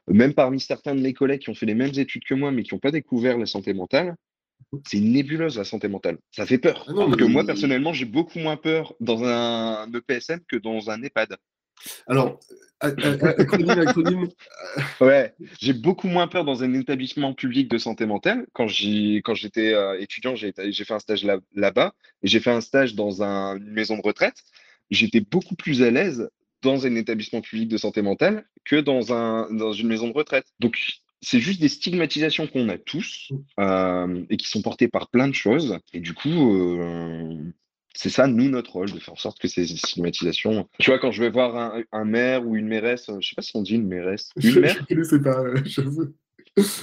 [0.09, 2.63] Même parmi certains de mes collègues qui ont fait les mêmes études que moi, mais
[2.63, 4.17] qui n'ont pas découvert la santé mentale,
[4.87, 6.19] c'est une nébuleuse la santé mentale.
[6.31, 6.87] Ça fait peur.
[6.89, 11.37] Ah que moi, personnellement, j'ai beaucoup moins peur dans un EPSM que dans un EHPAD.
[12.07, 12.41] Alors,
[12.81, 14.29] acronyme,
[15.01, 18.47] ouais, j'ai beaucoup moins peur dans un établissement public de santé mentale.
[18.53, 23.23] Quand j'étais euh, étudiant, j'ai fait un stage là-bas et j'ai fait un stage dans
[23.23, 24.37] une maison de retraite.
[24.91, 26.29] J'étais beaucoup plus à l'aise
[26.63, 30.47] dans un établissement public de santé mentale que dans, un, dans une maison de retraite.
[30.61, 30.79] Donc,
[31.25, 35.35] c'est juste des stigmatisations qu'on a tous euh, et qui sont portées par plein de
[35.35, 35.79] choses.
[35.93, 37.35] Et du coup, euh,
[37.95, 40.69] c'est ça, nous, notre rôle, de faire en sorte que ces stigmatisations.
[40.79, 43.57] Tu vois, quand je vais voir un, maire ou une mairesse, je sais pas si
[43.57, 44.31] on dit une mairesse.
[44.43, 45.43] Une mère Je sais pas,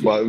[0.04, 0.22] bah,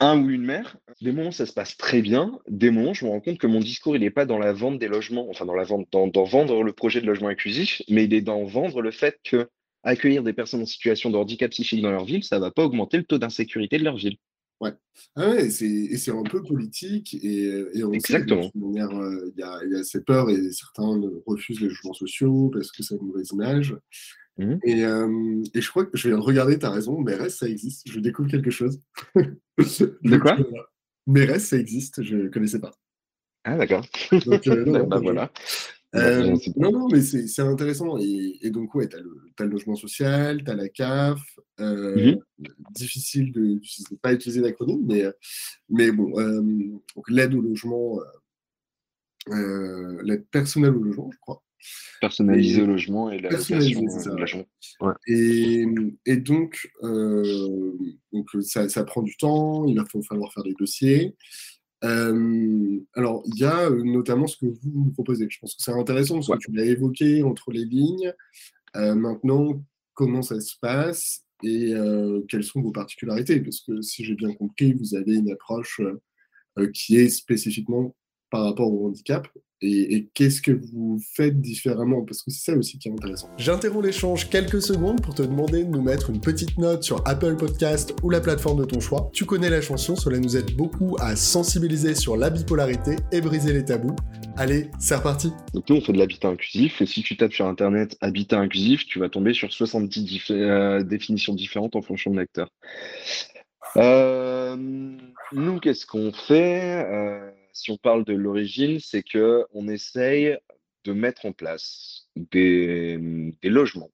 [0.00, 3.10] un ou une mère, des moments ça se passe très bien, des moments je me
[3.10, 5.54] rends compte que mon discours il n'est pas dans la vente des logements, enfin dans
[5.54, 8.82] la vente, dans, dans, vendre le projet de logement inclusif, mais il est dans vendre
[8.82, 9.48] le fait que
[9.84, 12.64] accueillir des personnes en situation de handicap psychique dans leur ville, ça ne va pas
[12.64, 14.16] augmenter le taux d'insécurité de leur ville.
[14.60, 14.72] Ouais.
[15.16, 15.50] Ah ouais, et
[15.96, 18.50] c'est un peu politique et, et on Exactement.
[18.54, 22.82] il y, a, y a ces peurs et certains refusent les logements sociaux parce que
[22.82, 23.76] c'est une mauvaise image.
[24.38, 24.54] Mmh.
[24.64, 27.88] Et, et, je crois que je viens de regarder, tu as raison, Mérès, ça existe.
[27.90, 28.80] Je découvre quelque chose.
[29.16, 30.36] De quoi?
[31.06, 32.72] Mérès, ça existe, je ne connaissais pas.
[33.44, 33.86] Ah, d'accord.
[34.12, 35.30] Euh, bah, voilà.
[35.94, 37.96] Euh, non, non, mais c'est intéressant.
[37.98, 41.20] Et, donc, ouais, tu as, as, le logement social, tu as la CAF.
[41.60, 42.20] Euh, mmh
[42.72, 45.04] difficile de ne pas utiliser l'acronyme, mais,
[45.68, 46.12] mais bon,
[47.08, 48.00] l'aide au logement,
[49.28, 51.42] l'aide personnelle au logement, je crois.
[52.00, 53.58] Personnaliser au logement et la location
[54.16, 54.44] logement.
[55.06, 55.64] Et,
[56.04, 61.14] et, donc, donc ça, ça, prend du temps, il va falloir faire des dossiers.
[61.84, 65.26] Euh, alors, il y a euh, notamment ce que vous nous proposez.
[65.28, 68.12] Je pense que c'est intéressant parce que tu l'as évoqué entre les lignes.
[68.76, 71.74] Euh, maintenant, comment ça se passe et
[72.28, 73.38] quelles sont vos particularités?
[73.40, 75.80] Parce que si j'ai bien compris, vous avez une approche
[76.72, 77.94] qui est spécifiquement
[78.34, 79.28] par rapport au handicap
[79.62, 82.02] et, qu'est-ce que vous faites différemment?
[82.02, 83.30] Parce que c'est ça aussi qui est intéressant.
[83.38, 87.36] J'interromps l'échange quelques secondes pour te demander de nous mettre une petite note sur Apple
[87.36, 89.08] Podcast ou la plateforme de ton choix.
[89.12, 93.52] Tu connais la chanson, cela nous aide beaucoup à sensibiliser sur la bipolarité et briser
[93.52, 93.94] les tabous.
[94.36, 97.46] Allez, c'est reparti Donc nous, on fait de l'habitat inclusif, et si tu tapes sur
[97.46, 102.48] Internet habitat inclusif, tu vas tomber sur 70 euh, définitions différentes en fonction de l'acteur.
[103.76, 104.56] Euh,
[105.32, 106.84] nous, qu'est-ce qu'on fait?
[106.84, 110.36] Euh, si on parle de l'origine, c'est que on essaye
[110.84, 112.98] de mettre en place des,
[113.42, 113.90] logements,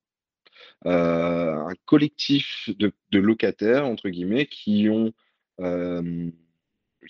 [0.87, 5.12] euh, un collectif de, locataires entre guillemets qui ont
[5.61, 6.31] euh,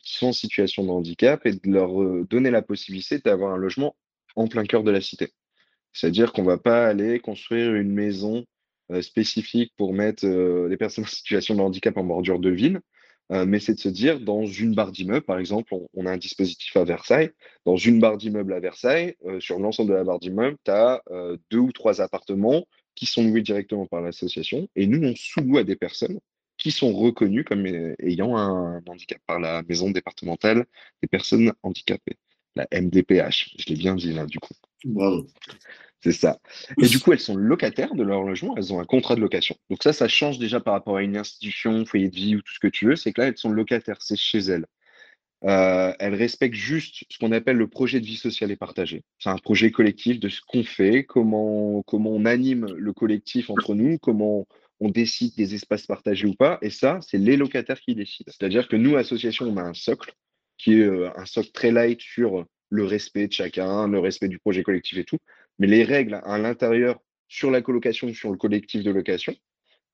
[0.02, 3.56] qui sont en situation de handicap et de leur euh, donner la possibilité d'avoir un
[3.56, 3.96] logement
[4.34, 5.32] en plein cœur de la cité.
[5.92, 8.44] C'est-à-dire qu'on ne va pas aller construire une maison
[9.02, 12.80] spécifique pour mettre les personnes en situation de handicap en bordure de ville.
[13.30, 16.16] Euh, mais c'est de se dire, dans une barre d'immeuble, par exemple, on, a un
[16.16, 17.30] dispositif à Versailles.
[17.64, 21.02] Dans une barre d'immeuble à Versailles, euh, sur l'ensemble de la barre d'immeuble, tu as
[21.10, 22.64] euh, deux ou trois appartements
[22.96, 24.68] qui sont loués directement par l'association.
[24.74, 26.18] Et nous, on sous-loue à des personnes
[26.58, 30.66] qui sont reconnues comme ayant un handicap par la maison départementale
[31.00, 32.18] des personnes handicapées,
[32.54, 33.54] la MDPH.
[33.58, 34.52] Je l'ai bien dit là, du coup.
[34.84, 35.26] Bravo.
[36.02, 36.38] C'est ça.
[36.80, 39.56] Et du coup, elles sont locataires de leur logement, elles ont un contrat de location.
[39.68, 42.54] Donc ça, ça change déjà par rapport à une institution, foyer de vie ou tout
[42.54, 44.64] ce que tu veux, c'est que là, elles sont locataires, c'est chez elles.
[45.44, 49.04] Euh, elles respectent juste ce qu'on appelle le projet de vie sociale et partagée.
[49.18, 53.74] C'est un projet collectif de ce qu'on fait, comment, comment on anime le collectif entre
[53.74, 54.46] nous, comment
[54.80, 56.58] on décide des espaces partagés ou pas.
[56.62, 58.30] Et ça, c'est les locataires qui décident.
[58.32, 60.12] C'est-à-dire que nous, association, on a un socle
[60.58, 64.38] qui est euh, un socle très light sur le respect de chacun, le respect du
[64.38, 65.18] projet collectif et tout.
[65.60, 69.36] Mais les règles à l'intérieur sur la colocation, sur le collectif de location,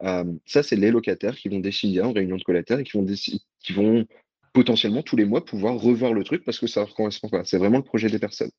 [0.02, 3.04] euh, ça, c'est les locataires qui vont décider en réunion de collecteurs et qui vont,
[3.04, 4.06] qui vont
[4.52, 7.44] potentiellement tous les mois pouvoir revoir le truc parce que ça ne correspond pas.
[7.44, 8.50] C'est vraiment le projet des personnes.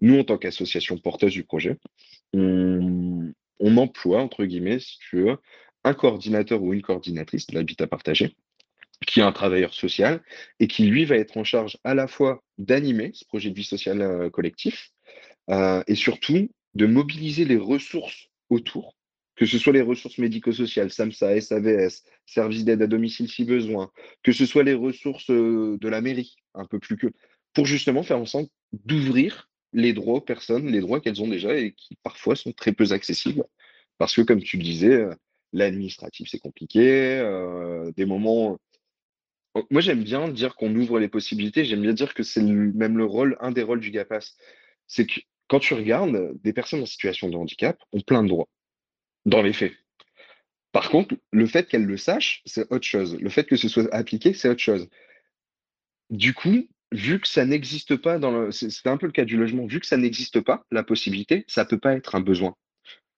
[0.00, 1.78] Nous, en tant qu'association porteuse du projet,
[2.32, 5.36] on, on, emploie, entre guillemets, si tu veux,
[5.84, 8.36] un coordinateur ou une coordinatrice de l'habitat partagé
[9.06, 10.22] qui est un travailleur social
[10.58, 13.64] et qui, lui, va être en charge à la fois d'animer ce projet de vie
[13.64, 14.92] sociale euh, collectif
[15.50, 18.96] euh, et surtout de mobiliser les ressources autour,
[19.36, 23.90] que ce soit les ressources médico-sociales, SAMSA, SAVS, service d'aide à domicile si besoin,
[24.22, 27.08] que ce soit les ressources euh, de la mairie, un peu plus que,
[27.54, 31.56] pour justement faire en sorte d'ouvrir les droits aux personnes, les droits qu'elles ont déjà
[31.56, 33.44] et qui parfois sont très peu accessibles.
[33.98, 35.06] Parce que, comme tu le disais,
[35.52, 37.22] l'administratif, c'est compliqué.
[37.96, 38.58] des moments
[39.70, 41.64] moi, j'aime bien dire qu'on ouvre les possibilités.
[41.64, 44.36] J'aime bien dire que c'est même le rôle, un des rôles du GAPAS.
[44.86, 48.48] C'est que quand tu regardes, des personnes en situation de handicap ont plein de droits,
[49.24, 49.74] dans les faits.
[50.72, 53.16] Par contre, le fait qu'elles le sachent, c'est autre chose.
[53.18, 54.88] Le fait que ce soit appliqué, c'est autre chose.
[56.10, 58.52] Du coup, vu que ça n'existe pas dans le.
[58.52, 59.66] C'est un peu le cas du logement.
[59.66, 62.54] Vu que ça n'existe pas, la possibilité, ça ne peut pas être un besoin.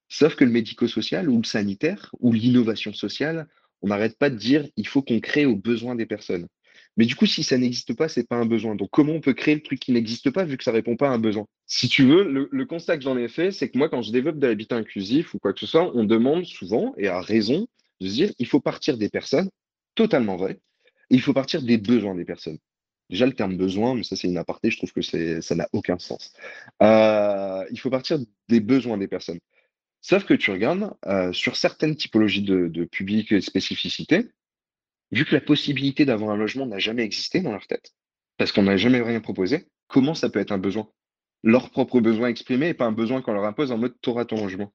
[0.09, 3.49] Sauf que le médico-social ou le sanitaire ou l'innovation sociale
[3.83, 6.49] on n'arrête pas de dire il faut qu'on crée aux besoins des personnes.
[6.97, 8.75] Mais du coup, si ça n'existe pas, c'est pas un besoin.
[8.75, 11.09] Donc, comment on peut créer le truc qui n'existe pas vu que ça répond pas
[11.09, 11.47] à un besoin?
[11.71, 14.39] Si tu veux, le, constat que j'en ai fait, c'est que moi, quand je développe
[14.39, 17.69] de l'habitat inclusif ou quoi que ce soit, on demande souvent, et à raison,
[18.01, 19.51] de se dire il faut partir des personnes,
[19.95, 20.61] totalement vrai,
[21.11, 22.59] il faut partir des besoins des personnes.
[23.11, 25.99] Déjà, le terme besoin, mais ça, c'est une aparté, je trouve que ça n'a aucun
[25.99, 26.33] sens.
[26.83, 28.19] Euh, il faut partir
[28.49, 29.41] des besoins des personnes.
[30.01, 34.27] Sauf que tu regardes, euh, sur certaines typologies de, de public et spécificités,
[35.11, 37.93] vu que la possibilité d'avoir un logement n'a jamais existé dans leur tête,
[38.39, 40.89] parce qu'on n'a jamais rien proposé, comment ça peut être un besoin?
[41.43, 44.37] Leur propre besoin exprimé et pas un besoin qu'on leur impose en mode «auras ton
[44.43, 44.73] logement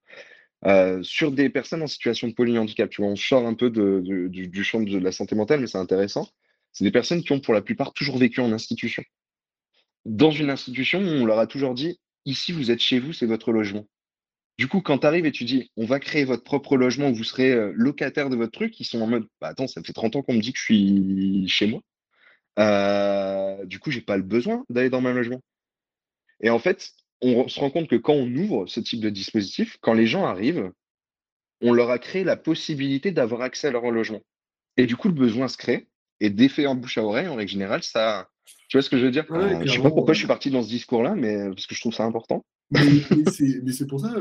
[0.65, 4.63] euh, sur des personnes en situation de polyhandicap, tu vois, on sort un peu du,
[4.63, 6.27] champ de la santé mentale, mais c'est intéressant.
[6.71, 9.03] c'est des personnes qui ont pour la plupart toujours vécu en institution.
[10.05, 13.51] Dans une institution, on leur a toujours dit, ici, vous êtes chez vous, c'est votre
[13.51, 13.85] logement.
[14.57, 17.23] Du coup, quand tu arrives et tu dis, on va créer votre propre logement, vous
[17.23, 20.15] serez euh, locataire de votre truc, ils sont en mode, bah, attends, ça fait 30
[20.15, 21.81] ans qu'on me dit que je suis chez moi.
[22.59, 25.41] Euh, du coup, j'ai pas le besoin d'aller dans mon logement.
[26.43, 26.91] Et en fait,
[27.21, 30.25] on se rend compte que quand on ouvre ce type de dispositif, quand les gens
[30.25, 30.71] arrivent,
[31.61, 34.21] on leur a créé la possibilité d'avoir accès à leur logement.
[34.77, 35.87] Et du coup, le besoin se crée.
[36.19, 38.29] Et d'effet en bouche à oreille, en règle générale, ça.
[38.67, 39.25] Tu vois ce que je veux dire?
[39.29, 41.79] Je ne sais pas pourquoi je suis parti dans ce discours-là, mais parce que je
[41.79, 42.45] trouve ça important.
[42.71, 42.81] Mais,
[43.31, 44.13] c'est pour ça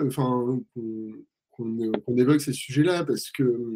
[1.51, 3.75] qu'on évoque ces sujets-là, parce que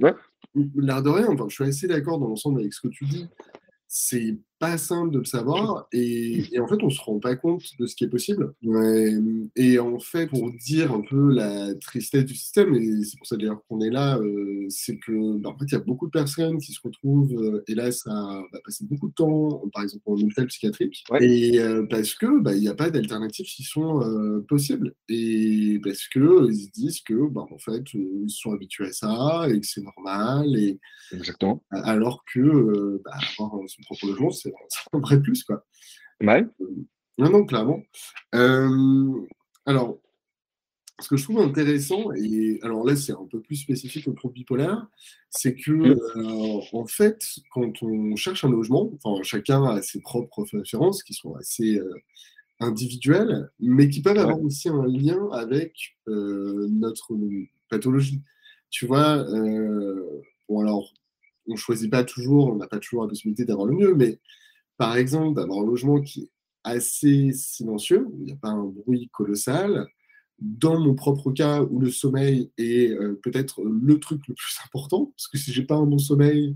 [0.76, 3.28] l'air de rien, enfin, je suis assez d'accord dans l'ensemble avec ce que tu dis
[3.88, 7.86] c'est pas simple de le savoir et, en fait on se rend pas compte de
[7.86, 8.52] ce qui est possible.
[9.56, 13.36] Et en fait pour dire un peu la tristesse du système et c'est pour ça
[13.36, 16.10] d'ailleurs qu'on est là euh, c'est que bah, en fait il y a beaucoup de
[16.10, 20.14] personnes qui se retrouvent euh, hélas à bah, passer beaucoup de temps par exemple en
[20.14, 21.04] hôpital psychiatrique.
[21.20, 24.00] Et euh, parce que bah, il n'y a pas d'alternatives qui sont
[24.48, 24.94] possibles.
[25.08, 29.46] Et parce que ils se disent que bah, en fait ils sont habitués à ça
[29.48, 30.78] et que c'est normal et
[31.12, 31.62] exactement.
[31.70, 34.45] alors que bah, avoir son propre logement c'est
[34.92, 35.64] un vrai plus, quoi.
[36.20, 36.46] Ouais.
[37.18, 37.82] non, non, clairement.
[38.34, 39.26] Euh,
[39.66, 39.98] alors,
[41.00, 44.34] ce que je trouve intéressant, et alors là, c'est un peu plus spécifique au trouble
[44.34, 44.86] bipolaire,
[45.30, 45.98] c'est que, mm.
[46.16, 51.12] euh, en fait, quand on cherche un logement, enfin, chacun a ses propres références qui
[51.12, 51.92] sont assez euh,
[52.60, 57.12] individuelles, mais qui peuvent avoir aussi un lien avec notre
[57.68, 58.22] pathologie.
[58.70, 59.22] Tu vois,
[60.48, 60.94] bon, alors,
[61.48, 64.20] on ne choisit pas toujours, on n'a pas toujours la possibilité d'avoir le mieux, mais
[64.76, 66.30] par exemple, d'avoir un logement qui est
[66.64, 69.86] assez silencieux, où il n'y a pas un bruit colossal.
[70.38, 75.06] Dans mon propre cas, où le sommeil est euh, peut-être le truc le plus important,
[75.16, 76.54] parce que si j'ai pas un bon sommeil,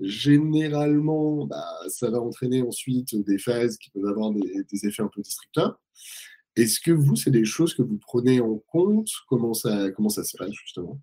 [0.00, 5.20] généralement, bah, ça va entraîner ensuite des phases qui peuvent avoir des, effets un peu
[5.20, 5.78] destructeurs.
[6.56, 9.08] Est-ce que vous, c'est des choses que vous prenez en compte?
[9.28, 11.00] Comment ça, comment ça se passe justement?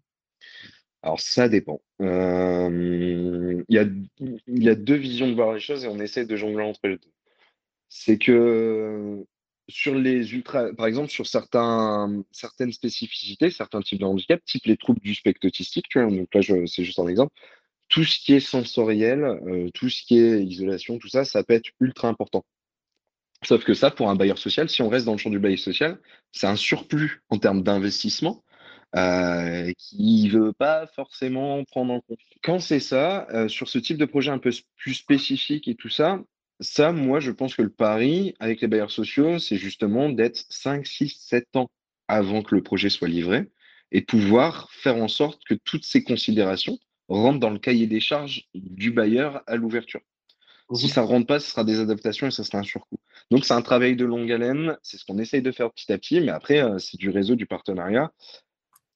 [1.06, 1.82] Alors, ça dépend.
[2.00, 6.88] il y a, deux visions de voir les choses et on essaie de jongler entre
[6.88, 7.12] les deux.
[7.90, 9.24] C'est que
[9.70, 15.02] sur les ultra, par exemple, sur certaines spécificités, certains types de handicap, type les troubles
[15.02, 17.34] du spectre autistique, tu vois, donc là, c'est juste un exemple,
[17.88, 19.40] tout ce qui est sensoriel,
[19.76, 22.46] tout ce qui est isolation, tout ça, ça peut être ultra important.
[23.44, 25.58] Sauf que ça, pour un bailleur social, si on reste dans le champ du bail
[25.60, 26.00] social,
[26.32, 28.44] c'est un surplus en termes d'investissement
[28.98, 32.20] euh, qui veut pas forcément prendre en compte.
[32.44, 35.90] Quand c'est ça, euh, sur ce type de projet un peu plus spécifique et tout
[35.90, 36.22] ça,
[36.62, 40.88] ça, moi, je pense que le pari avec les bailleurs sociaux, c'est justement d'être 5,
[40.88, 41.70] 6, 7 ans
[42.08, 43.50] avant que le projet soit livré
[43.92, 46.80] et de pouvoir faire en sorte que toutes ces considérations
[47.10, 50.02] rentrent dans le cahier des charges du bailleur à l'ouverture.
[50.74, 52.98] Si ça ne rentre pas, ce sera des adaptations et ça sera un surcoût.
[53.30, 54.78] Donc, c'est un travail de longue haleine.
[54.82, 56.20] C'est ce qu'on essaye de faire petit à petit.
[56.22, 58.12] Mais après, euh, c'est du réseau, du partenariat.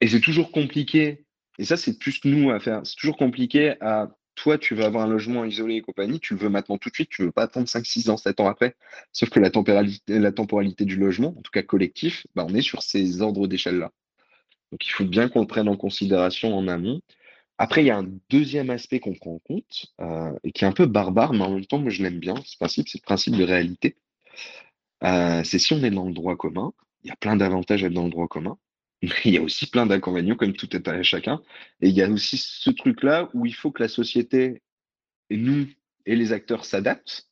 [0.01, 1.25] Et c'est toujours compliqué,
[1.57, 2.81] et ça, c'est plus nous à faire.
[2.85, 6.39] C'est toujours compliqué à toi, tu veux avoir un logement isolé et compagnie, tu le
[6.39, 8.75] veux maintenant tout de suite, tu veux pas attendre 5, 6 ans, 7 ans après.
[9.11, 12.61] Sauf que la temporalité, la temporalité du logement, en tout cas collectif, bah, on est
[12.61, 13.91] sur ces ordres d'échelle-là.
[14.71, 17.01] Donc il faut bien qu'on le prenne en considération en amont.
[17.57, 20.67] Après, il y a un deuxième aspect qu'on prend en compte, euh, et qui est
[20.67, 23.03] un peu barbare, mais en même temps, moi je l'aime bien, ce principe, c'est le
[23.05, 23.97] principe de réalité.
[25.03, 26.73] Euh, c'est si on est dans le droit commun,
[27.03, 28.57] il y a plein d'avantages à être dans le droit commun,
[29.01, 31.41] il y a aussi plein d'inconvénients, comme tout est à chacun.
[31.81, 34.61] Et il y a aussi ce truc-là où il faut que la société,
[35.29, 35.67] et nous,
[36.05, 37.27] et les acteurs s'adaptent,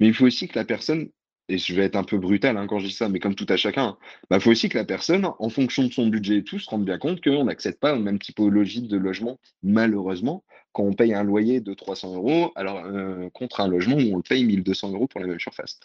[0.00, 1.10] mais il faut aussi que la personne,
[1.48, 3.46] et je vais être un peu brutal hein, quand je dis ça, mais comme tout
[3.48, 6.44] à chacun, il bah, faut aussi que la personne, en fonction de son budget et
[6.44, 10.84] tout, se rende bien compte qu'on n'accède pas aux mêmes typologies de logement, malheureusement, quand
[10.84, 14.22] on paye un loyer de 300 euros, alors euh, contre un logement où on le
[14.22, 15.78] paye 1200 euros pour la même surface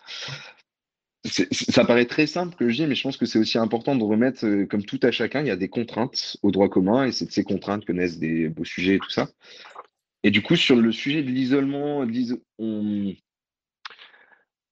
[1.29, 4.03] ça paraît très simple que je dis, mais je pense que c'est aussi important de
[4.03, 7.11] remettre, euh, comme tout à chacun, il y a des contraintes au droit commun, et
[7.11, 9.29] c'est de ces contraintes que naissent des beaux sujets et tout ça.
[10.23, 12.05] Et du coup, sur le sujet de l'isolement,
[12.59, 13.15] on,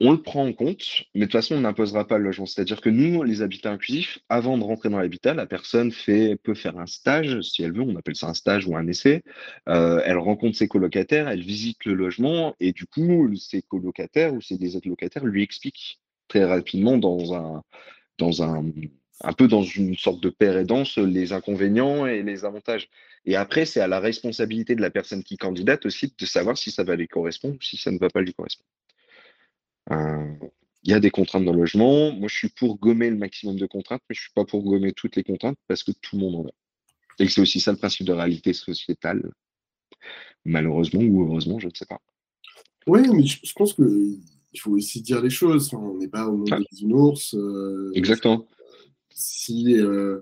[0.01, 2.45] le prend en compte, mais de toute façon, on n'imposera pas le logement.
[2.45, 6.55] C'est-à-dire que nous, les habitats inclusifs, avant de rentrer dans l'habitat, la personne fait, peut
[6.55, 9.23] faire un stage, si elle veut, on appelle ça un stage ou un essai.
[9.69, 14.41] Euh, elle rencontre ses colocataires, elle visite le logement, et du coup, ses colocataires ou
[14.41, 17.63] ses autres locataires lui expliquent très rapidement dans un,
[18.17, 18.65] dans un,
[19.21, 22.89] un peu dans une sorte de paire et danse les inconvénients et les avantages.
[23.25, 26.71] Et après, c'est à la responsabilité de la personne qui candidate aussi de savoir si
[26.71, 28.69] ça va lui correspondre ou si ça ne va pas lui correspondre.
[29.91, 30.47] Euh,
[30.83, 32.11] il y a des contraintes dans le logement.
[32.11, 34.63] Moi, je suis pour gommer le maximum de contraintes, mais je ne suis pas pour
[34.63, 36.51] gommer toutes les contraintes parce que tout le monde en a.
[37.17, 39.31] Et c'est aussi ça le principe de réalité sociétale.
[40.43, 41.99] Malheureusement ou heureusement, je ne sais pas.
[42.85, 43.75] Oui, mais je, pense
[44.55, 45.73] qu'il faut aussi dire les choses.
[45.73, 47.35] on n'est pas au monde des bisounours.
[47.35, 48.47] Euh, Exactement.
[49.13, 50.21] Si euh,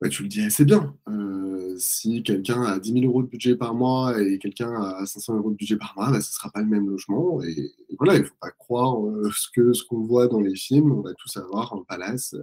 [0.00, 0.96] bah, tu le dis c'est bien.
[1.08, 5.36] Euh, si quelqu'un a 10 000 euros de budget par mois et quelqu'un a 500
[5.36, 7.42] euros de budget par mois, bah, ce ne sera pas le même logement.
[7.42, 8.96] Et, voilà, il ne faut pas croire
[9.32, 10.92] ce que ce qu'on voit dans les films.
[10.92, 12.34] On va tous avoir un palace.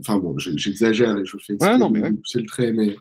[0.00, 2.96] Enfin bon, j'exagère et je fais ouais, non, mais c'est le trait, mais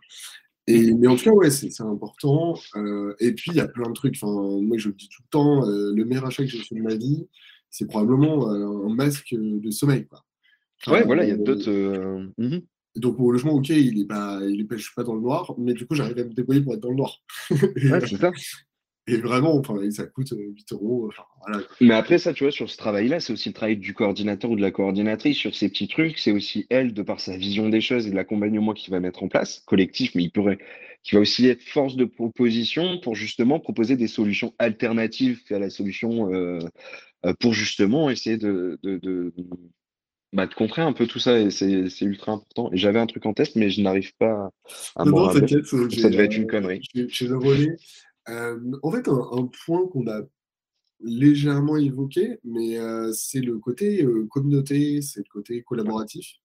[0.68, 2.56] et, mais en tout cas, ouais, c'est important.
[2.76, 4.16] Euh, et puis, il y a plein de trucs.
[4.22, 6.76] Enfin, moi, je le dis tout le temps, euh, le meilleur achat que j'ai fait
[6.76, 7.28] de ma vie,
[7.70, 10.06] c'est probablement euh, un masque de sommeil.
[10.06, 10.24] Quoi.
[10.88, 11.70] ouais, voilà, il y a d'autres.
[12.38, 12.60] Mmh
[12.96, 15.22] donc, mon logement, ok, il est pas, il est pas, je suis pas dans le
[15.22, 17.24] noir, mais du coup, j'arrive à me débrouiller pour être dans le noir.
[17.50, 18.32] ouais, c'est ça.
[19.06, 21.12] Et vraiment, enfin, ça coûte 8 euh, euros.
[21.82, 24.56] Mais après, ça, tu vois, sur ce travail-là, c'est aussi le travail du coordinateur ou
[24.56, 26.18] de la coordinatrice sur ces petits trucs.
[26.18, 29.24] C'est aussi elle, de par sa vision des choses et de l'accompagnement qu'il va mettre
[29.24, 30.58] en place, collectif, mais il pourrait,
[31.04, 35.70] qui va aussi être force de proposition pour justement proposer des solutions alternatives à la
[35.70, 36.60] solution euh,
[37.26, 39.34] euh, pour justement essayer de, de, de,
[40.32, 41.40] bah, de contrer un peu tout ça.
[41.40, 42.70] Et c'est ultra important.
[42.72, 44.50] Et j'avais un truc en test, mais je n'arrive pas
[44.96, 45.66] à non, non, t'inquiète.
[45.66, 46.82] Ça devait être une connerie.
[46.94, 47.76] J'ai le relais.
[48.30, 50.22] Euh, en fait, un, point qu'on a
[51.02, 56.36] légèrement évoqué, mais euh, c'est le côté euh, communauté, c'est le côté collaboratif.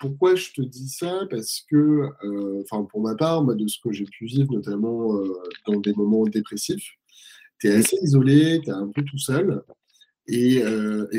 [0.00, 1.26] Pourquoi je te dis ça?
[1.30, 2.08] Parce que,
[2.62, 5.16] enfin, pour ma part, de ce que j'ai pu vivre, notamment
[5.68, 6.94] dans des moments dépressifs,
[7.60, 9.62] tu es assez isolé, tu es un peu tout seul.
[10.26, 10.60] Et,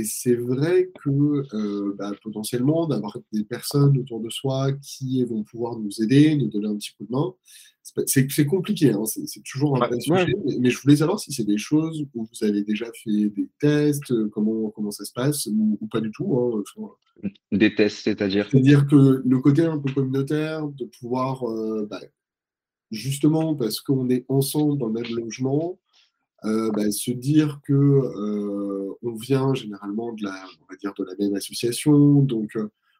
[0.03, 6.01] c'est vrai que bah, potentiellement, d'avoir des personnes autour de soi qui vont pouvoir nous
[6.01, 7.33] aider, nous donner un petit coup de main,
[8.05, 11.57] c'est compliqué, hein, c'est toujours un vrai sujet, mais, je voulais savoir si c'est des
[11.57, 15.77] choses où vous avez déjà fait des tests, euh, comment, comment ça se passe, ou,
[15.91, 16.63] pas du tout.
[16.73, 18.47] Hein, des tests, c'est-à-dire?
[18.49, 21.99] C'est-à-dire que le côté un peu communautaire, de pouvoir, euh, bah,
[22.89, 25.77] justement, parce qu'on est ensemble dans le même logement,
[26.45, 31.15] euh, bah, se dire que on vient généralement de la, on va dire de la
[31.19, 32.57] même association, donc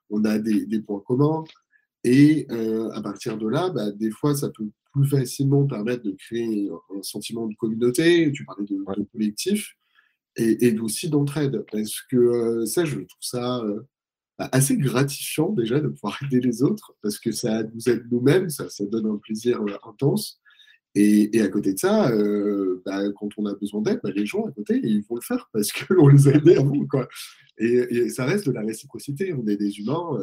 [0.10, 1.46] on a des, des points communs.
[2.04, 6.12] Et euh, à partir de là, bah, des fois, ça peut plus facilement permettre de
[6.12, 8.78] créer un sentiment de communauté, tu parlais de,
[9.12, 9.76] collectif,
[10.36, 11.66] et, et aussi d'entraide.
[11.72, 13.82] Parce que euh, ça, je trouve ça euh,
[14.38, 18.50] bah, assez gratifiant déjà de pouvoir aider les autres, parce que ça nous aide nous-mêmes,
[18.50, 20.42] ça, ça, donne un plaisir intense.
[20.96, 22.12] Et, et, à côté de ça,
[22.86, 25.72] bah, quand on a besoin d'aide, les gens à côté, ils vont le faire parce
[25.72, 26.86] qu'on les a aidés avant.
[26.86, 27.08] Quoi.
[27.58, 29.34] Et, et, ça reste de la réciprocité.
[29.34, 30.20] On est des humains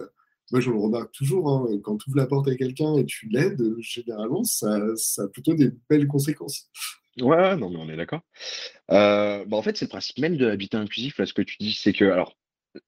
[0.50, 3.28] moi je le remarque toujours, hein, quand tu ouvres la porte à quelqu'un et tu
[3.28, 6.70] l'aides, généralement, ça, a plutôt des belles conséquences.
[7.20, 8.20] Ouais, non, mais on est d'accord.
[8.90, 11.56] Euh, bah, en fait, c'est le principe même de l'habitat inclusif, là, ce que tu
[11.60, 12.36] dis, c'est que, alors,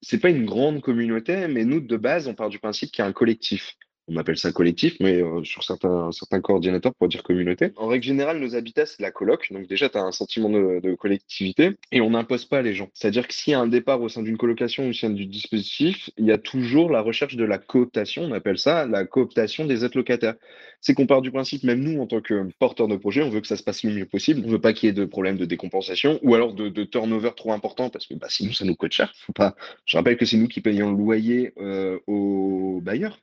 [0.00, 3.06] c'est pas une grande communauté, mais nous, de base, on part du principe qu'il y
[3.06, 3.76] a un collectif
[4.08, 7.70] on appelle ça collectif, mais euh, sur certains, certains coordinateurs, pour dire communauté.
[7.76, 9.52] En règle générale, nos habitats, c'est la coloc.
[9.52, 12.88] Donc déjà, tu as un sentiment de, collectivité et on n'impose pas les gens.
[12.94, 15.26] C'est-à-dire que s'il y a un départ au sein d'une colocation ou au sein du
[15.26, 19.64] dispositif, il y a toujours la recherche de la cooptation, on appelle ça la cooptation
[19.64, 20.34] des êtres locataires.
[20.80, 23.40] C'est qu'on part du principe, même nous, en tant que porteurs de projet, on veut
[23.40, 24.42] que ça se passe le mieux possible.
[24.44, 27.52] On veut pas qu'il y ait de problème de décompensation ou alors de, turnover trop
[27.52, 29.12] important parce que bah, sinon, ça nous coûte cher.
[29.34, 29.54] Pas...
[29.86, 33.18] Je rappelle que c'est nous qui payons le loyer euh, aux bailleurs.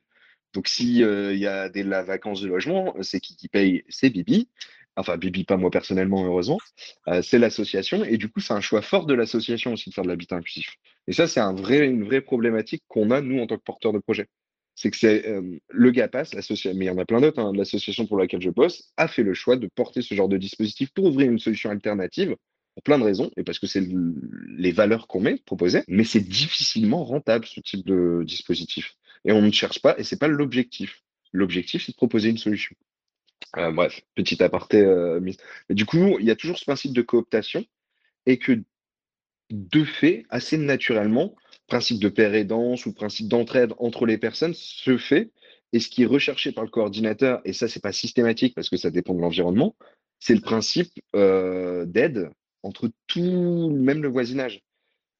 [0.52, 3.84] Donc, s'il euh, y a des la vacances de logement, c'est qui qui paye?
[3.88, 4.48] C'est Bibi.
[4.96, 6.58] Enfin, Bibi, pas moi personnellement, heureusement.
[7.08, 8.04] Euh, c'est l'association.
[8.04, 10.74] Et du coup, c'est un choix fort de l'association aussi de faire de l'habitat inclusif.
[11.06, 13.92] Et ça, c'est un vrai, une vraie problématique qu'on a, nous, en tant que porteurs
[13.92, 14.26] de projet.
[14.74, 18.06] C'est que c'est euh, le GAPAS, mais il y en a plein d'autres, hein, l'association
[18.06, 21.04] pour laquelle je bosse, a fait le choix de porter ce genre de dispositif pour
[21.04, 22.34] ouvrir une solution alternative
[22.74, 23.84] pour plein de raisons, et parce que c'est
[24.56, 28.94] les valeurs qu'on met proposées, mais c'est difficilement rentable ce type de dispositif
[29.24, 31.02] et on ne cherche pas, et c'est pas l'objectif.
[31.32, 32.74] L'objectif, c'est de proposer une solution.
[33.56, 34.78] Euh, bref, petit aparté.
[34.78, 35.36] Euh, mais
[35.70, 37.64] du coup, il y a toujours ce principe de cooptation,
[38.26, 38.62] et que
[39.50, 41.34] de fait, assez naturellement,
[41.66, 45.30] principe de paire aidance ou principe d'entraide entre les personnes se fait,
[45.72, 48.76] et ce qui est recherché par le coordinateur, et ça, c'est pas systématique parce que
[48.76, 49.76] ça dépend de l'environnement,
[50.18, 52.30] c'est le principe euh, d'aide
[52.62, 54.62] entre tout, même le voisinage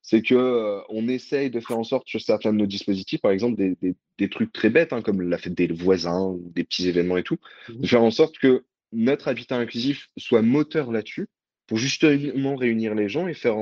[0.01, 3.31] c'est que euh, on essaye de faire en sorte sur certains de nos dispositifs, par
[3.31, 7.17] exemple des, trucs très bêtes, hein, comme la fête des voisins ou des petits événements
[7.17, 7.37] et tout,
[7.69, 11.27] mmh de faire en sorte que notre habitat inclusif soit moteur là-dessus
[11.67, 13.55] pour justement réunir les gens et faire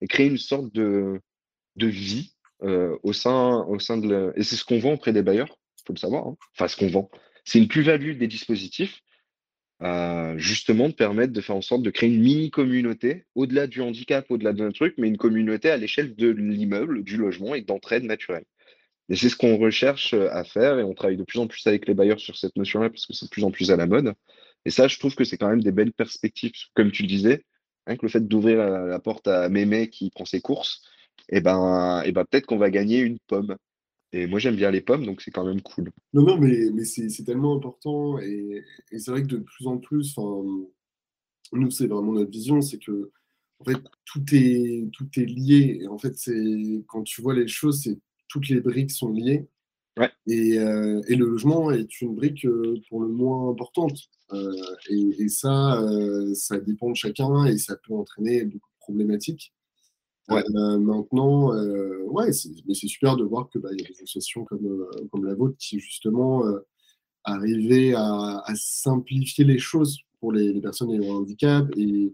[0.00, 1.20] et créer une sorte de,
[1.76, 5.22] de vie euh, au sein au sein de et c'est ce qu'on vend auprès des
[5.22, 6.26] bailleurs, faut le savoir.
[6.26, 6.36] Hein.
[6.54, 7.10] Enfin, ce qu'on vend,
[7.44, 9.00] c'est une plus-value des dispositifs
[10.36, 14.52] justement de permettre de faire en sorte de créer une mini-communauté, au-delà du handicap, au-delà
[14.52, 18.44] d'un truc, mais une communauté à l'échelle de l'immeuble, du logement et d'entraide naturelle.
[19.08, 21.66] Et c'est ce qu'on recherche euh, à faire et on travaille de plus en plus
[21.66, 23.86] avec les bailleurs sur cette notion-là parce que c'est de plus en plus à la
[23.86, 24.14] mode.
[24.64, 26.52] Et ça, je trouve que c'est quand même des belles perspectives.
[26.74, 27.44] Comme tu le disais,
[27.86, 30.82] que le fait d'ouvrir la, porte à Mémé qui prend ses courses,
[31.28, 33.56] et eh ben, et eh ben peut-être qu'on va gagner une pomme.
[34.12, 35.90] Et moi, j'aime bien les pommes, donc c'est quand même cool.
[36.12, 38.18] Non, non, mais, mais c'est tellement important.
[38.18, 40.16] Et, c'est vrai que de plus en plus,
[41.52, 43.10] nous, c'est vraiment notre vision, c'est que
[43.58, 45.78] en fait, tout est, tout est lié.
[45.82, 47.98] Et en fait, c'est quand tu vois les choses, c'est
[48.28, 49.46] toutes les briques sont liées.
[49.98, 50.10] Ouais.
[50.26, 53.98] Et, euh, et, le logement est une brique euh, pour le moins importante.
[54.32, 54.54] Euh,
[54.88, 59.52] et, ça, euh, ça dépend de chacun et ça peut entraîner beaucoup de problématiques.
[60.30, 61.52] Euh, maintenant,
[62.06, 62.30] ouais,
[62.66, 65.56] mais c'est super de voir qu'il bah, y a des associations comme, comme la vôtre
[65.58, 66.44] qui justement
[67.24, 72.12] arrivaient à, simplifier les choses pour les, personnes ayant un handicap et,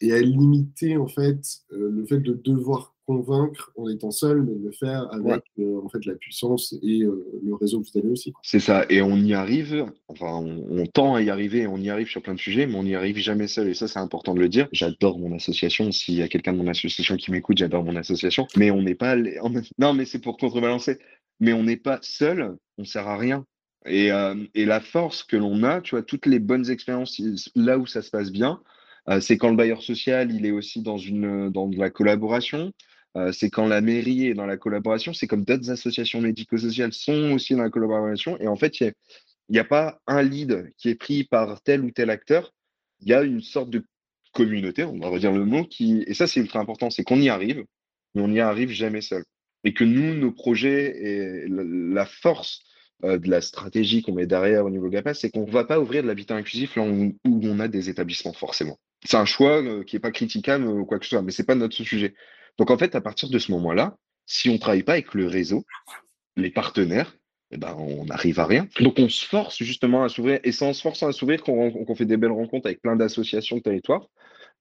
[0.00, 1.40] et à limiter en fait
[1.70, 5.88] le fait de devoir convaincre en étant seul, mais de le faire avec euh, en
[5.88, 8.32] fait la puissance et euh, le réseau que vous avez aussi.
[8.42, 12.08] C'est ça, et on y arrive, enfin on, tend à y arriver, on y arrive
[12.08, 14.40] sur plein de sujets, mais on n'y arrive jamais seul, et ça c'est important de
[14.40, 14.68] le dire.
[14.72, 18.46] J'adore mon association, s'il y a quelqu'un de mon association qui m'écoute, j'adore mon association,
[18.56, 19.16] mais on n'est pas...
[19.78, 20.98] Non mais c'est pour contrebalancer,
[21.40, 23.44] mais on n'est pas seul, on sert à rien.
[23.86, 27.20] Et, euh, et la force que l'on a, tu vois, toutes les bonnes expériences
[27.54, 28.62] là où ça se passe bien,
[29.20, 32.72] c'est quand le bailleur social, il est aussi dans de la collaboration.
[33.16, 37.32] Euh, c'est quand la mairie est dans la collaboration, c'est comme d'autres associations médico-sociales sont
[37.32, 38.38] aussi dans la collaboration.
[38.40, 38.92] Et en fait, il
[39.50, 42.52] n'y a, pas un lead qui est pris par tel ou tel acteur.
[43.00, 43.84] Il y a une sorte de
[44.32, 47.28] communauté, on va dire le mot, qui, et ça c'est ultra important, c'est qu'on y
[47.28, 47.64] arrive,
[48.14, 49.24] mais on n'y arrive jamais seul.
[49.62, 52.64] Et que nous, nos projets et la force
[53.04, 55.78] euh, de la stratégie qu'on met derrière au niveau GAPA, c'est qu'on ne va pas
[55.78, 58.78] ouvrir de l'habitat inclusif là où, on a des établissements, forcément.
[59.04, 61.42] C'est un choix euh, qui n'est pas critiquable ou quoi que ce soit, mais ce
[61.42, 62.14] n'est pas notre sujet.
[62.58, 63.96] Donc en fait, à partir de ce moment-là,
[64.26, 65.64] si on ne travaille pas avec le réseau,
[66.36, 67.16] les partenaires,
[67.50, 68.66] eh ben, on n'arrive à rien.
[68.80, 71.94] Donc on se force justement à s'ouvrir, et c'est en se forçant à s'ouvrir qu'on
[71.94, 74.08] fait des belles rencontres avec plein d'associations de territoire,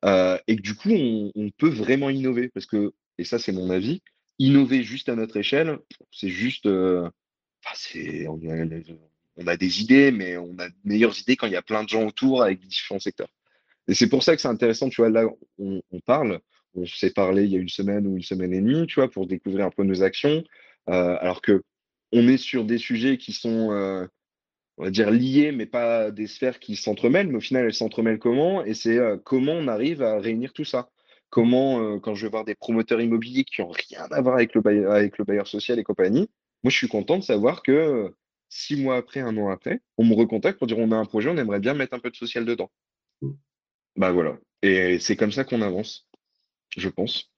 [0.06, 2.50] euh, et que du coup, on, peut vraiment innover.
[2.50, 4.02] Parce que, et ça c'est mon avis,
[4.40, 5.80] innover juste à notre échelle,
[6.12, 6.66] c'est juste...
[6.66, 7.10] Euh,
[9.38, 11.84] on, a des idées, mais on a de meilleures idées quand il y a plein
[11.84, 13.30] de gens autour avec différents secteurs.
[13.88, 15.28] Et c'est pour ça que c'est intéressant, tu vois, là,
[15.58, 16.40] on, parle,
[16.76, 19.10] on s'est parlé il y a une semaine ou une semaine et demie, tu vois,
[19.10, 20.44] pour découvrir un peu nos actions.
[20.90, 21.64] Euh, alors que
[22.12, 24.06] on est sur des sujets qui sont, euh,
[24.78, 27.28] on va dire, liés, mais pas des sphères qui s'entremêlent.
[27.28, 28.64] Mais au final, elles s'entremêlent comment?
[28.64, 30.90] Et c'est euh, comment on arrive à réunir tout ça?
[31.30, 34.62] Comment, quand je vais voir des promoteurs immobiliers qui n'ont rien à voir avec le,
[34.62, 36.30] bailleur, avec le bailleur social et compagnie,
[36.64, 38.14] moi, je suis content de savoir que
[38.50, 41.30] six mois après, un an après, on me recontacte pour dire on a un projet,
[41.30, 42.70] on aimerait bien mettre un peu de social dedans.
[43.96, 44.38] Bah voilà.
[44.62, 46.08] Et c'est comme ça qu'on avance
[46.78, 47.30] je pense.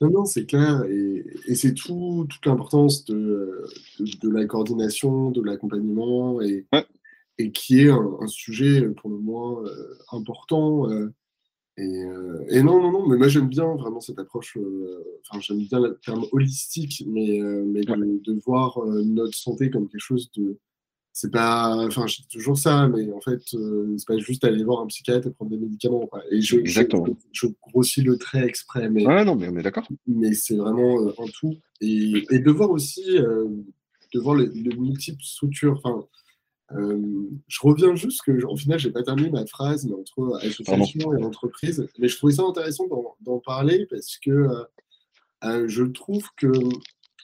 [0.00, 0.84] Non, non, c'est clair.
[0.84, 3.64] Et, c'est tout, toute l'importance de,
[3.98, 6.66] de, la coordination, de l'accompagnement, et,
[7.38, 10.90] et qui est un, sujet pour le moins euh, important.
[10.90, 11.12] Euh,
[11.78, 14.58] euh, et, non, non, non, mais moi j'aime bien vraiment cette approche,
[15.28, 20.00] enfin j'aime bien le terme holistique, mais, mais de, de, voir notre santé comme quelque
[20.00, 20.58] chose de,
[21.20, 24.64] c'est pas, enfin, je dis toujours ça, mais en fait, euh, c'est pas juste aller
[24.64, 26.08] voir un psychiatre et prendre des médicaments.
[26.30, 27.06] Et je, Exactement.
[27.30, 29.02] Je, grossis le trait exprès, mais.
[29.02, 29.86] non, mais on est d'accord.
[30.06, 31.58] Mais c'est vraiment euh, un tout.
[31.82, 33.44] Et, et, de voir aussi, euh,
[34.14, 35.78] de voir les, multiples structures.
[35.84, 36.06] Enfin,
[36.70, 41.22] je reviens juste que, en final, j'ai pas terminé ma phrase, mais entre association et
[41.22, 41.86] entreprise.
[41.98, 42.86] Mais je trouvais ça intéressant
[43.20, 44.48] d'en parler parce que
[45.42, 46.50] je trouve que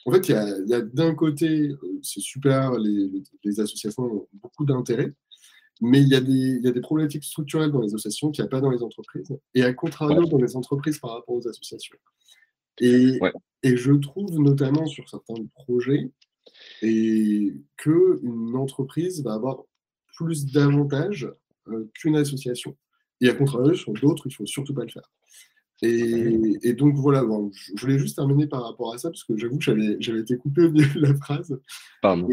[0.07, 5.13] en fait, il y a, d'un côté, euh, c'est super, les, associations ont beaucoup d'intérêt,
[5.81, 8.69] mais il y, a des, problématiques structurelles dans les associations qu'il n'y a pas dans
[8.69, 11.97] les entreprises, et à contrario dans les entreprises par rapport aux associations.
[12.79, 13.19] Et,
[13.63, 16.09] je trouve notamment sur certains projets
[16.81, 19.63] et qu'une entreprise va avoir
[20.15, 21.29] plus d'avantages
[21.67, 22.77] euh, qu'une association.
[23.19, 25.11] Et à contrario, sur d'autres, il ne faut surtout pas le faire.
[25.83, 27.23] Et, donc voilà,
[27.75, 29.63] je voulais juste terminer par rapport à ça, parce que j'avoue que
[29.99, 31.59] j'avais été coupé au milieu de la phrase.
[32.03, 32.23] Euh,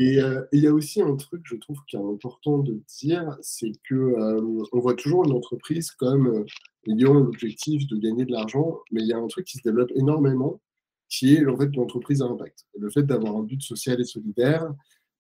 [0.53, 3.73] et il y a aussi un truc, je trouve, qui est important de dire, c'est
[3.89, 6.45] que euh, on voit toujours une entreprise comme euh,
[6.89, 9.91] ayant l'objectif de gagner de l'argent, mais il y a un truc qui se développe
[9.95, 10.63] énormément,
[11.11, 12.65] qui est en fait l'entreprise à impact.
[12.79, 14.73] Le fait d'avoir un but social et solidaire,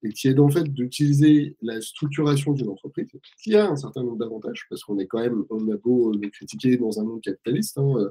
[0.05, 3.09] et qui est en fait d'utiliser la structuration d'une entreprise,
[3.43, 6.29] qui a un certain nombre d'avantages, parce qu'on est quand même, on a beau le
[6.29, 7.79] critiquer dans un monde capitaliste.
[7.79, 8.11] Hein, euh,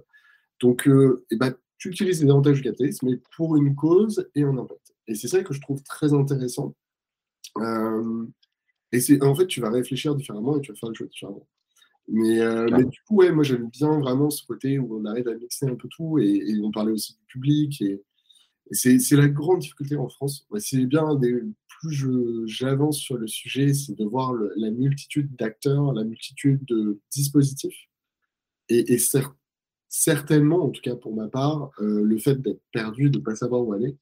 [0.59, 4.43] donc, euh, et ben, tu utilises les avantages du capitalisme, mais pour une cause et
[4.43, 4.93] un impact.
[5.07, 6.73] Et c'est ça que je trouve très intéressant.
[7.59, 8.25] Euh,
[8.91, 11.47] et c'est en fait, tu vas réfléchir différemment et tu vas faire le choix différemment.
[12.07, 12.39] Mais,
[12.69, 15.67] mais, du coup, ouais, moi j'aime bien vraiment ce côté où on arrive à mixer
[15.67, 18.03] un peu tout et, et on parlait aussi du public et,
[18.71, 20.47] c'est la grande difficulté en France.
[20.57, 21.41] C'est bien des
[21.83, 27.89] plus j'avance sur le sujet, c'est de voir la multitude d'acteurs, la multitude de dispositifs.
[28.69, 28.97] Et,
[29.89, 33.35] certainement, en tout cas pour ma part, euh, le fait d'être perdu, de ne pas
[33.35, 33.97] savoir où aller,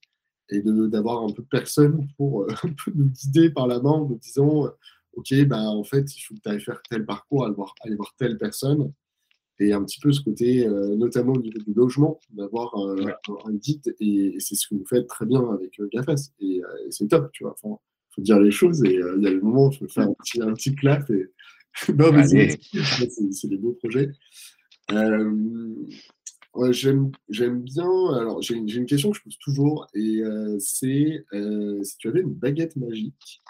[0.49, 2.53] et d'avoir un peu personne pour euh,
[2.95, 4.69] nous guider par la main en nous disant
[5.13, 8.37] Ok, bah, en fait, il faut que tu ailles faire tel parcours, aller voir telle
[8.37, 8.93] personne.
[9.61, 13.95] Et un petit peu ce côté, euh, notamment au niveau du logement, d'avoir un guide,
[13.99, 16.31] et, c'est ce que vous faites très bien avec GAFAS.
[16.39, 17.55] Et, c'est top, tu vois.
[17.63, 17.77] Il
[18.15, 20.13] faut dire les choses, et il y a le moment où il faut faire un
[20.13, 21.09] petit, un petit clap.
[21.11, 21.29] Et...
[21.93, 24.11] non, mais c'est des beaux projets.
[27.29, 28.13] J'aime bien.
[28.13, 32.21] Alors, j'ai une question que je pose toujours, et euh, c'est euh, si tu avais
[32.21, 33.41] une baguette magique,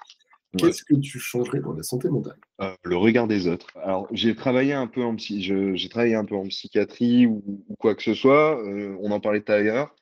[0.57, 2.37] qu'est-ce que tu changerais pour la santé mentale?
[2.61, 3.67] Euh, Le regard des autres.
[3.75, 7.43] Alors, j'ai travaillé un peu en psy, j'ai travaillé un peu en psychiatrie ou,
[7.79, 8.61] quoi que ce soit.
[8.99, 9.95] on en parlait tout à l'heure.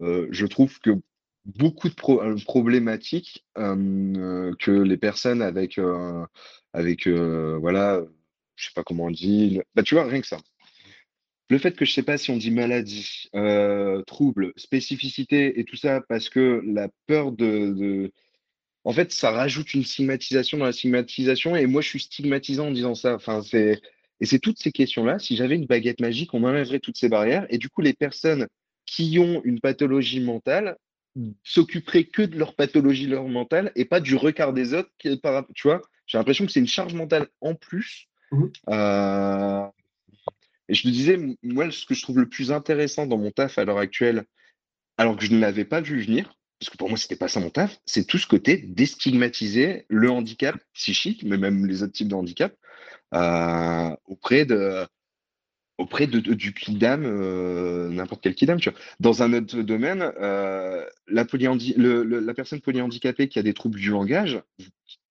[0.00, 0.90] je trouve que
[1.44, 5.78] beaucoup de problématiques que les personnes avec,
[6.72, 8.02] avec voilà,
[8.56, 9.60] je sais pas comment on dit.
[9.74, 10.38] Bah, tu vois, rien que ça
[11.52, 15.64] le fait que je ne sais pas si on dit maladie, euh, trouble, spécificité et
[15.64, 18.10] tout ça, parce que la peur de,
[18.84, 22.72] En fait, ça rajoute une stigmatisation dans la stigmatisation, et moi, je suis stigmatisant en
[22.72, 23.14] disant ça.
[23.14, 23.80] Enfin, c'est...
[24.20, 25.18] Et c'est toutes ces questions-là.
[25.18, 28.46] Si j'avais une baguette magique, on enlèverait toutes ces barrières, et du coup, les personnes
[28.86, 30.76] qui ont une pathologie mentale
[31.44, 34.90] s'occuperaient que de leur pathologie leur mentale et pas du regard des autres.
[34.98, 35.20] Qui,
[35.54, 38.08] tu vois, j'ai l'impression que c'est une charge mentale en plus.
[38.30, 39.66] Mmh euh,
[40.68, 43.58] et je te disais, moi, ce que je trouve le plus intéressant dans mon taf
[43.58, 44.24] à l'heure actuelle,
[44.96, 47.40] alors que je ne l'avais pas vu venir, parce que pour moi, c'était pas ça
[47.40, 52.06] mon taf, c'est tout ce côté déstigmatiser le handicap psychique, mais même les autres types
[52.06, 52.54] de handicap,
[53.14, 54.86] euh, auprès de
[55.76, 58.78] auprès de, du kidam, euh, n'importe quel kidam, tu vois.
[59.00, 64.40] Dans un autre domaine, euh, la, la personne polyhandicapée qui a des troubles du langage,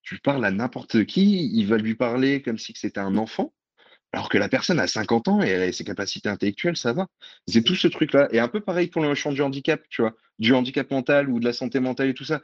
[0.04, 3.54] tu parles à n'importe qui, il va lui parler comme si c'était un enfant.
[4.14, 7.08] Alors que la personne a 50 ans et elle a ses capacités intellectuelles, ça va.
[7.48, 8.28] C'est tout ce truc-là.
[8.32, 11.40] Et un peu pareil pour le champ du handicap, tu vois, du handicap mental ou
[11.40, 12.42] de la santé mentale et tout ça.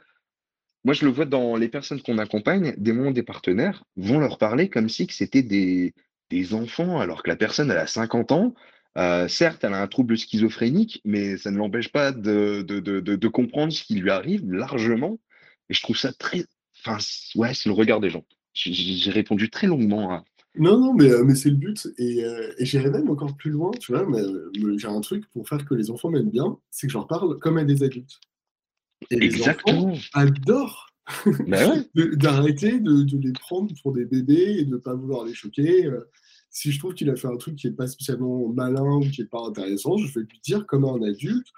[0.84, 4.38] Moi, je le vois dans les personnes qu'on accompagne, des moments des partenaires vont leur
[4.38, 5.92] parler comme si c'était des,
[6.30, 8.54] des enfants, alors que la personne, elle a 50 ans.
[8.96, 13.00] Euh, certes, elle a un trouble schizophrénique, mais ça ne l'empêche pas de, de, de,
[13.00, 15.18] de, comprendre ce qui lui arrive largement.
[15.68, 16.46] Et je trouve ça très.
[16.80, 16.98] Enfin,
[17.34, 18.24] ouais, c'est le regard des gens.
[18.54, 20.24] J'ai répondu très longuement à,
[20.56, 21.88] non, non, mais, euh, mais c'est le but.
[21.98, 24.06] Et, euh, et j'irai même encore plus loin, tu vois.
[24.06, 24.22] Mais,
[24.76, 27.38] j'ai un truc pour faire que les enfants m'aiment bien, c'est que je leur parle
[27.38, 28.20] comme à des adultes.
[29.10, 29.90] Et Exactement.
[29.90, 30.88] les enfants adorent
[31.46, 35.34] bah d'arrêter de, de, les prendre pour des bébés et de ne pas vouloir les
[35.34, 35.86] choquer.
[35.86, 36.00] Euh,
[36.50, 39.22] si je trouve qu'il a fait un truc qui n'est pas spécialement malin ou qui
[39.22, 41.48] n'est pas intéressant, je vais lui dire comme un adulte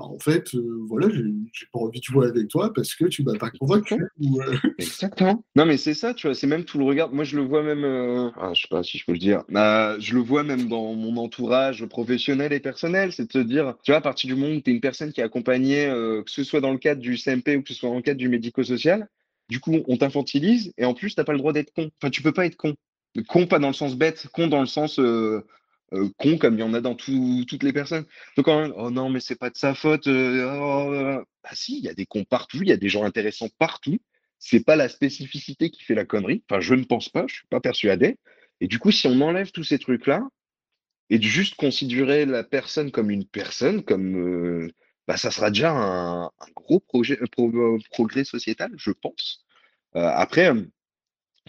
[0.00, 3.22] bah, en fait, euh, voilà, j'ai pas envie de jouer avec toi parce que tu
[3.22, 3.94] m'as pas convaincu.
[3.94, 4.56] Euh.
[4.78, 5.44] Exactement.
[5.54, 7.12] Non, mais c'est ça, tu vois, c'est même tout le regard.
[7.12, 9.42] Moi, je le vois même, euh, ah, je sais pas si je peux le dire,
[9.50, 13.12] je le vois même dans mon entourage professionnel et personnel.
[13.12, 15.12] C'est de se dire, tu vois, à partir du moment où tu es une personne
[15.12, 15.86] qui est accompagnée,
[16.24, 18.18] que ce soit dans le cadre du CMP ou que ce soit dans le cadre
[18.18, 19.06] du médico-social,
[19.50, 21.90] du coup, on t'infantilise et en plus, tu n'as pas le droit d'être con.
[22.00, 22.74] Enfin, tu peux pas être con.
[23.28, 25.44] Con, pas dans le sens bête, con dans le sens euh,
[26.18, 28.06] con comme il y en a dans toutes les personnes.
[28.36, 30.06] Donc, oh non, mais c'est pas de sa faute.
[30.06, 33.04] Euh, oh, bah si, il y a des cons partout, il y a des gens
[33.04, 33.98] intéressants partout.
[34.38, 36.42] C'est pas la spécificité qui fait la connerie.
[36.48, 38.18] Enfin, je ne pense pas, je suis pas persuadé.
[38.60, 40.22] Et du coup, si on enlève tous ces trucs-là
[41.10, 44.70] et de juste considérer la personne comme une personne, comme euh,
[45.08, 47.18] bah, ça sera déjà un, gros projet,
[47.90, 49.44] progrès sociétal, je pense.
[49.94, 50.52] après,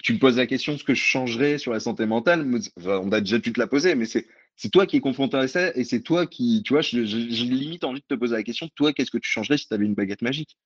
[0.02, 2.50] tu me poses la question de ce que je changerais sur la santé mentale.
[2.86, 4.26] on a déjà pu te la poser, mais c'est,
[4.72, 8.02] toi qui es confronté à ça et c'est toi qui, tu vois, j'ai limite envie
[8.02, 8.70] de te poser la question.
[8.76, 10.58] Toi, qu'est-ce que tu changerais si tu avais une baguette magique?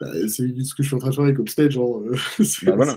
[0.00, 1.76] Bah, C'est ce que je suis en train de faire avec Upstage.
[1.78, 2.16] Euh,
[2.76, 2.94] bah,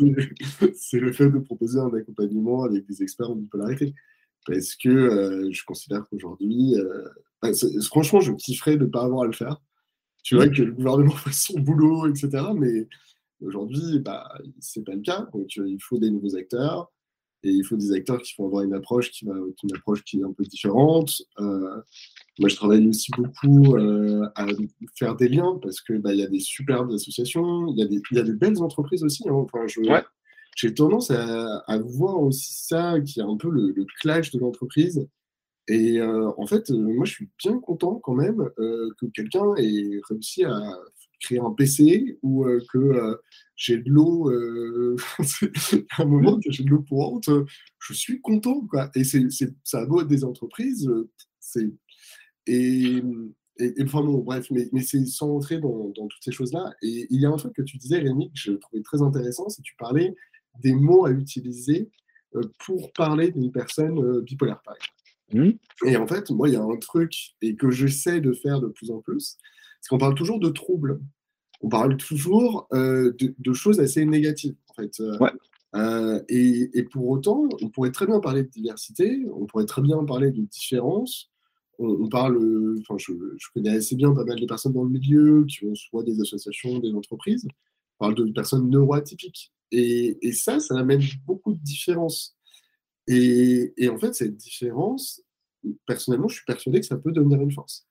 [0.75, 3.93] c'est, le fait de proposer un accompagnement avec des experts en bipolarité.
[4.45, 7.05] Parce que euh, je considère qu'aujourd'hui, euh,
[7.41, 7.49] bah,
[7.87, 9.61] franchement, je kifferais de ne pas avoir à le faire.
[10.23, 12.43] Tu vois, que le gouvernement fasse son boulot, etc.
[12.55, 12.87] Mais
[13.41, 14.29] Aujourd'hui, bah,
[14.59, 15.27] ce n'est pas le cas.
[15.33, 16.91] Donc, il faut des nouveaux acteurs
[17.43, 20.19] et il faut des acteurs qui vont avoir une approche qui, va, une approche qui
[20.19, 21.23] est un peu différente.
[21.39, 21.81] Euh,
[22.39, 24.45] moi, je travaille aussi beaucoup euh, à
[24.95, 28.01] faire des liens parce qu'il bah, y a des superbes associations, il y, a des,
[28.11, 29.27] y a des belles entreprises aussi.
[29.27, 29.33] Hein.
[29.33, 29.65] Enfin,
[30.55, 35.07] J'ai tendance à, voir aussi ça, qui est un peu le, clash de l'entreprise.
[35.67, 40.43] Et euh, en fait, moi, je suis bien content quand même que quelqu'un ait réussi
[40.43, 40.77] à
[41.21, 43.15] créer un PC ou euh, que euh,
[43.55, 44.95] j'ai de l'eau, euh,
[45.97, 47.29] à un moment que j'ai de l'eau courante,
[47.79, 48.61] je suis content.
[48.67, 48.89] Quoi.
[48.95, 49.27] Et c'est,
[49.63, 50.89] ça a beau être des entreprises,
[51.39, 51.71] c'est...
[52.47, 53.01] Et,
[53.59, 56.73] et, enfin bon, bref, mais, mais c'est sans entrer dans, dans toutes ces choses-là.
[56.81, 59.47] Et il y a un truc que tu disais, Rémi, que je trouvais très intéressant,
[59.49, 60.15] c'est que tu parlais
[60.63, 61.91] des mots à utiliser
[62.65, 65.01] pour parler d'une personne bipolaire, par exemple.
[65.33, 65.87] Mmh.
[65.87, 68.67] Et en fait, moi, il y a un truc et que j'essaie de faire de
[68.67, 69.37] plus en plus,
[69.81, 71.01] c'est qu'on parle toujours de troubles.
[71.61, 74.99] On parle toujours de, de, choses assez négatives, en fait.
[75.19, 75.31] Ouais.
[75.75, 80.03] Euh, et, pour autant, on pourrait très bien parler de diversité, on pourrait très bien
[80.03, 81.29] parler de différence.
[81.79, 82.37] On, parle,
[82.81, 83.11] enfin, je,
[83.53, 86.77] connais assez bien pas mal de personnes dans le milieu qui ont soit des associations,
[86.79, 87.47] des entreprises.
[87.99, 89.51] On parle de personnes neuroatypiques.
[89.71, 92.35] Et, et ça, ça amène beaucoup de différences.
[93.07, 95.23] Et, en fait, cette différence,
[95.87, 97.87] personnellement, je suis persuadé que ça peut devenir une force.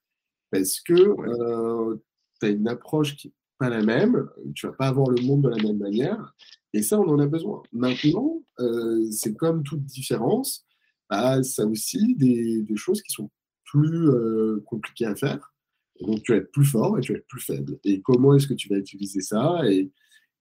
[0.50, 1.96] Parce que euh,
[2.40, 5.42] tu as une approche qui n'est pas la même, tu vas pas avoir le monde
[5.42, 6.34] de la même manière.
[6.72, 7.62] Et ça, on en a besoin.
[7.72, 10.66] Maintenant, euh, c'est comme toute différence,
[11.08, 13.30] bah, ça aussi des, choses qui sont
[13.64, 15.52] plus euh, compliquées à faire.
[16.00, 17.78] donc, tu vas être plus fort et tu vas être plus faible.
[17.84, 19.90] Et comment est-ce que tu vas utiliser ça et,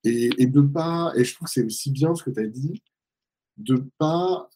[0.03, 2.81] et, de pas, et je trouve que c'est aussi bien ce que tu as dit,
[3.57, 4.49] de ne pas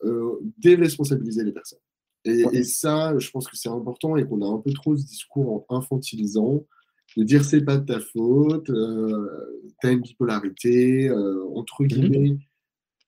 [0.58, 1.83] déresponsabiliser les personnes.
[2.26, 5.06] Et, et, ça, je pense que c'est important et qu'on a un peu trop ce
[5.06, 6.66] discours en infantilisant
[7.18, 11.88] de dire c'est pas de ta faute, euh, tu as une bipolarité, euh, entre mhm.
[11.88, 12.38] guillemets,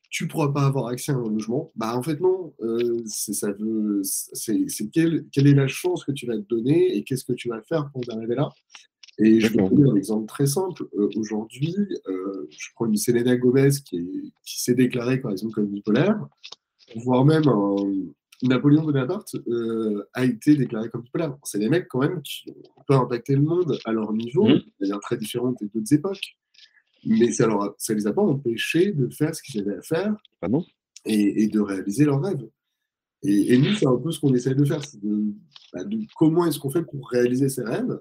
[0.10, 1.72] tu pourras pas avoir accès à un logement.
[1.76, 6.26] Bah en fait non, euh, ça veut, c'est quelle, quelle, est la chance que tu
[6.26, 8.50] vas te donner et qu'est-ce que tu vas faire pour arriver là.
[9.18, 10.88] Et je vais vous donner un exemple très simple.
[11.16, 11.74] Aujourd'hui,
[12.06, 16.20] je prends une Selena Gomez qui s'est déclarée par exemple comme bipolaire,
[16.98, 17.76] voire même un,
[18.44, 21.38] Napoléon Bonaparte euh, a été déclaré comme bipolaire.
[21.44, 24.54] C'est des mecs quand même qui ont pas impacté le monde à leur niveau, mmh.
[24.54, 26.38] de manière très différente des d'autres époques.
[27.06, 30.16] Mais ça ne ça les a pas empêchés de faire ce qu'ils avaient à faire
[30.42, 30.48] ah
[31.06, 32.48] et, de réaliser leurs rêves.
[33.24, 34.82] Et, nous, c'est un peu ce qu'on essaie de faire,
[35.74, 38.00] bah, de, comment est-ce qu'on fait pour réaliser ses rêves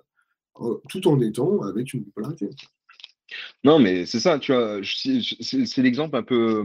[0.61, 2.49] euh, tout en étant avec une bipolarité.
[3.63, 6.65] Non, mais c'est ça, tu vois, c'est l'exemple un peu,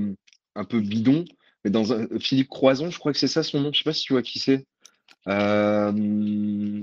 [0.56, 1.26] un peu bidon
[1.70, 3.72] dans un, Philippe Croison, je crois que c'est ça son nom.
[3.74, 4.66] Je sais pas si tu vois qui c'est.
[5.28, 5.92] Euh,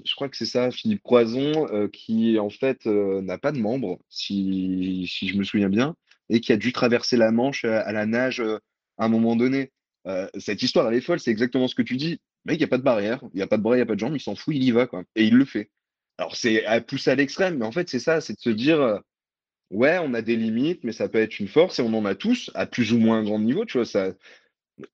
[0.04, 3.58] je crois que c'est ça, Philippe Croison, euh, qui en fait euh, n'a pas de
[3.58, 5.96] membre, si, si, je me souviens bien,
[6.28, 9.72] et qui a dû traverser la Manche à, la nage à un moment donné.
[10.38, 12.20] cette histoire, elle est folle, c'est exactement ce que tu dis.
[12.44, 13.82] Mec, il n'y a pas de barrière, il n'y a pas de bras, il n'y
[13.82, 15.02] a pas de jambes, il s'en fout, il y va, quoi.
[15.16, 15.70] Et il le fait.
[16.18, 19.00] Alors, c'est à pousser à l'extrême, mais en fait, c'est ça, c'est de se dire,
[19.70, 22.14] ouais, on a des limites, mais ça peut être une force, et on en a
[22.14, 24.12] tous, à plus ou moins grand niveau, tu vois, ça,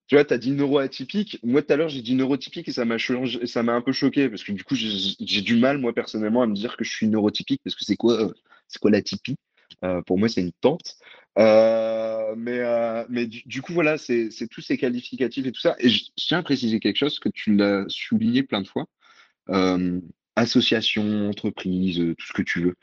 [0.07, 1.39] tu vois, tu as dit neuroatypique.
[1.43, 4.29] Moi, tout à l'heure, j'ai dit neurotypique et ça m'a ça m'a un peu choqué
[4.29, 7.09] parce que du coup, j'ai du mal, moi, personnellement, à me dire que je suis
[7.09, 8.33] neurotypique parce que c'est quoi,
[8.69, 9.37] c'est quoi l'atypie?
[9.85, 10.97] Euh, Pour moi, c'est une tente.
[11.39, 15.75] Euh, mais euh, mais du, coup, voilà, c'est tous ces qualificatifs et tout ça.
[15.79, 18.87] Et je, tiens à préciser quelque chose que tu l'as souligné plein de fois.
[20.37, 22.75] association, entreprise, tout ce que tu veux.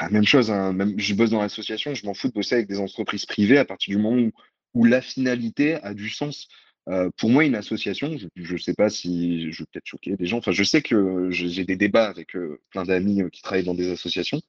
[0.00, 0.72] La même chose, hein.
[0.72, 3.64] même, je bosse dans l'association, je m'en fous de bosser avec des entreprises privées à
[3.64, 4.30] partir du moment où
[4.74, 6.48] où la finalité a du sens.
[6.88, 10.26] Euh, pour moi, une association, je ne sais pas si je vais peut-être choquer des
[10.26, 13.64] gens, enfin, je sais que j'ai des débats avec euh, plein d'amis euh, qui travaillent
[13.64, 14.42] dans des associations.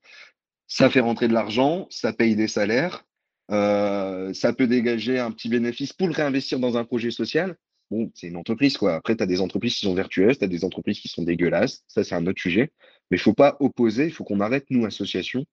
[0.67, 3.05] Ça fait rentrer de l'argent, ça paye des salaires,
[3.49, 7.55] ça peut dégager un petit bénéfice pour le réinvestir dans un projet social.
[7.91, 8.95] Bon, c'est une entreprise, quoi.
[8.95, 11.83] Après, tu as des entreprises qui sont vertueuses, tu as des entreprises qui sont dégueulasses.
[11.87, 12.71] Ça, c'est un autre sujet.
[13.11, 15.45] Mais il ne faut pas opposer, il faut qu'on arrête, nous, associations,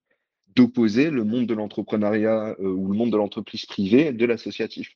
[0.55, 4.89] d'opposer le monde de l'entrepreneuriat euh, ou le monde de l'entreprise privée de l'associatif.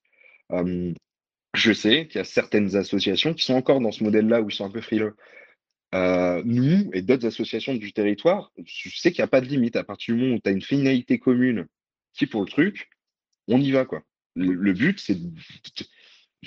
[1.53, 4.55] je sais qu'il y a certaines associations qui sont encore dans ce modèle-là où ils
[4.55, 5.15] sont un peu frileux.
[5.95, 9.75] Euh, nous et d'autres associations du territoire, je sais qu'il n'y a pas de limite.
[9.75, 11.67] À partir du moment où tu as une finalité commune
[12.13, 12.89] qui pour le truc,
[13.47, 13.85] on y va.
[13.85, 14.03] quoi.
[14.35, 15.17] Le, but, c'est.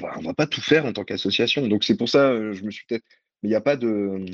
[0.02, 1.66] On ne va pas tout faire en tant qu'association.
[1.68, 3.04] Donc c'est pour ça, euh, je me suis peut-être.
[3.42, 4.26] Mais il n'y a pas de.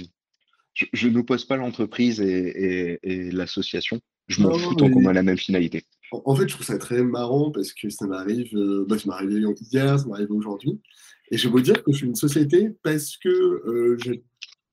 [0.74, 2.98] Je, n'oppose pas l'entreprise et
[3.32, 4.00] l'association.
[4.28, 5.84] Je m'en fous tant qu'on a la même finalité.
[6.12, 9.42] En fait, je trouve ça très marrant parce que ça m'arrive, euh, bah, ça arrivé
[9.72, 10.80] hier, ça m'arrive aujourd'hui.
[11.30, 13.96] Et je veux dire que je suis une société parce que euh,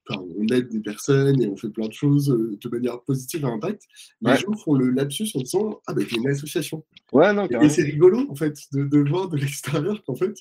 [0.10, 3.50] on aide des personnes et on fait plein de choses euh, de manière positive à
[3.50, 3.84] impact.
[4.22, 6.84] Les gens font le lapsus en disant Ah, ben, bah, une association.
[7.12, 10.34] Ouais, non, et c'est rigolo, en fait, de, voir de l'extérieur qu'en fait,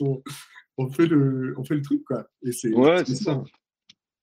[0.76, 2.28] on, fait le, on fait le truc, quoi.
[2.44, 3.42] Et c'est ouais, ça.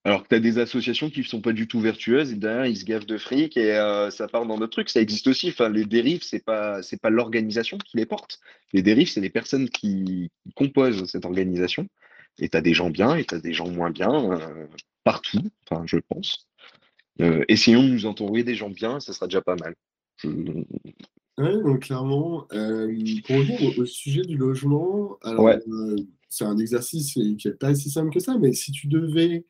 [0.06, 2.66] Alors que tu as des associations qui ne sont pas du tout vertueuses et derrière
[2.66, 4.90] ils se gavent de fric et euh, ça part dans d'autres trucs.
[4.90, 5.50] Ça existe aussi.
[5.50, 8.40] Enfin, les dérives, c'est pas c'est pas l'organisation qui les porte.
[8.72, 11.88] Les dérives, c'est les personnes qui composent cette organisation.
[12.38, 14.68] Et tu as des gens bien et tu as des gens moins bien euh,
[15.04, 16.48] partout, enfin, je pense.
[17.20, 19.76] Euh, essayons de nous entourer des gens bien, ça sera déjà pas mal.
[20.24, 25.50] Oui, donc clairement, pour revenir au, sujet du logement, alors
[26.30, 29.46] c'est un exercice qui n'est pas si simple que ça, mais si tu devais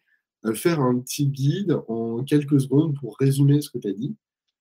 [0.54, 4.16] faire un petit guide en quelques secondes pour résumer ce que tu as dit,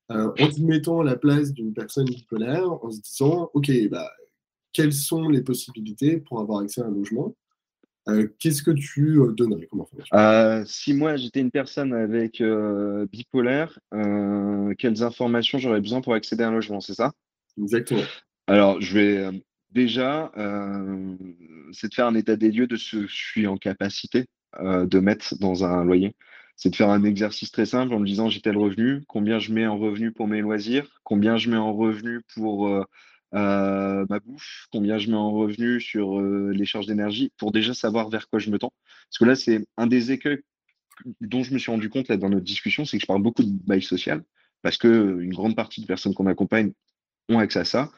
[0.09, 4.11] en te mettant à la place d'une personne bipolaire, en se disant, OK, bah,
[4.73, 7.35] quelles sont les possibilités pour avoir accès à un logement?
[8.39, 10.65] Qu'est-ce que tu donnerais comme information?
[10.67, 12.43] Si moi j'étais une personne avec
[13.13, 13.79] bipolaire,
[14.79, 17.13] quelles informations j'aurais besoin pour accéder à un logement, c'est ça?
[17.61, 18.05] Exactement.
[18.47, 20.33] Alors, je vais déjà,
[21.73, 24.25] c'est de faire un état des lieux de ce que je suis en capacité
[24.61, 26.15] de mettre dans un loyer.
[26.57, 29.53] C'est de faire un exercice très simple en me disant j'ai tel revenu, combien je
[29.53, 32.69] mets en revenu pour mes loisirs, combien je mets en revenu pour
[33.33, 38.29] ma bouffe, combien je mets en revenu sur les charges d'énergie, pour déjà savoir vers
[38.29, 38.73] quoi je me tends.
[39.09, 40.41] Parce que là, c'est un des écueils
[41.21, 43.53] dont je me suis rendu compte dans notre discussion, c'est que je parle beaucoup de
[43.67, 44.25] bail social,
[44.63, 46.73] parce qu'une grande partie des personnes qu'on accompagne
[47.29, 47.93] ont accès à ça.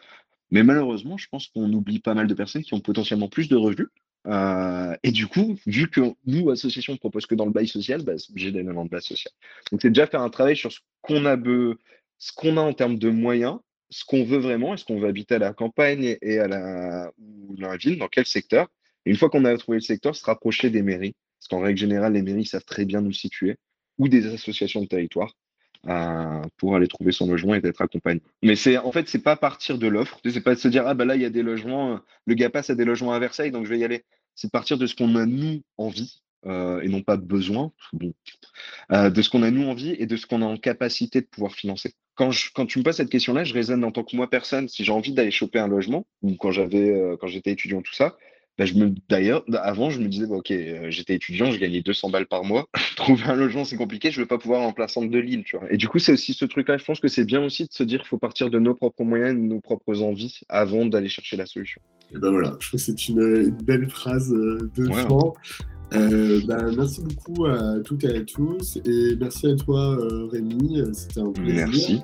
[0.50, 3.56] Mais malheureusement, je pense qu'on oublie pas mal de personnes qui ont potentiellement plus de
[3.56, 3.88] revenus.
[4.26, 8.02] Euh, et du coup, vu que nous, association, on propose que dans le bail social,
[8.02, 9.32] bah, j'ai des éléments de base sociale.
[9.70, 13.58] Donc, c'est déjà faire un travail sur ce qu'on a, a en termes de moyens,
[13.88, 17.56] ce qu'on veut vraiment, est-ce qu'on veut habiter à la campagne et à la, ou
[17.56, 18.68] dans la ville, dans quel secteur.
[19.06, 21.14] Et une fois qu'on a trouvé le secteur, se rapprocher des mairies.
[21.38, 23.56] Parce qu'en règle générale, les mairies savent très bien nous situer,
[23.98, 25.34] ou des associations de territoire
[26.58, 28.20] pour aller trouver son logement et d'être accompagné.
[28.42, 30.94] Mais c'est en fait, c'est pas partir de l'offre, c'est pas de se dire ah
[30.94, 33.50] bah là il y a des logements, le gars passe à des logements à Versailles
[33.50, 34.04] donc je vais y aller.
[34.34, 37.70] C'est partir de ce qu'on a nous envie euh, et non pas besoin,
[38.92, 41.26] euh, de ce qu'on a nous envie et de ce qu'on a en capacité de
[41.26, 41.92] pouvoir financer.
[42.14, 44.66] Quand, je, quand tu me poses cette question-là, je raisonne en tant que moi personne.
[44.66, 47.92] Si j'ai envie d'aller choper un logement ou quand j'avais, euh, quand j'étais étudiant tout
[47.92, 48.16] ça,
[48.60, 48.66] bah,
[49.08, 52.68] d'ailleurs, avant, je me disais, ok, euh, j'étais étudiant, je gagnais 200 balles par mois.
[52.96, 55.56] Trouver un logement, c'est compliqué, je ne vais pas pouvoir en plaçant de l'île, tu
[55.56, 55.72] vois.
[55.72, 56.76] Et du coup, c'est aussi ce truc-là.
[56.76, 59.04] Je pense que c'est bien aussi de se dire qu'il faut partir de nos propres
[59.04, 61.80] moyens, de nos propres envies, avant d'aller chercher la solution.
[62.14, 65.08] Et ben voilà, je trouve que c'est une, belle phrase euh, de fin.
[65.94, 68.78] Euh, bah, merci beaucoup à toutes et à tous.
[68.84, 69.96] Et merci à toi,
[70.30, 70.82] Rémi.
[70.92, 71.66] C'était un plaisir.
[71.66, 72.02] Merci.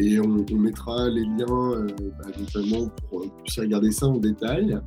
[0.00, 1.86] Et on, mettra les liens,
[2.20, 4.78] bah, notamment pour que vous puissiez regarder ça en détail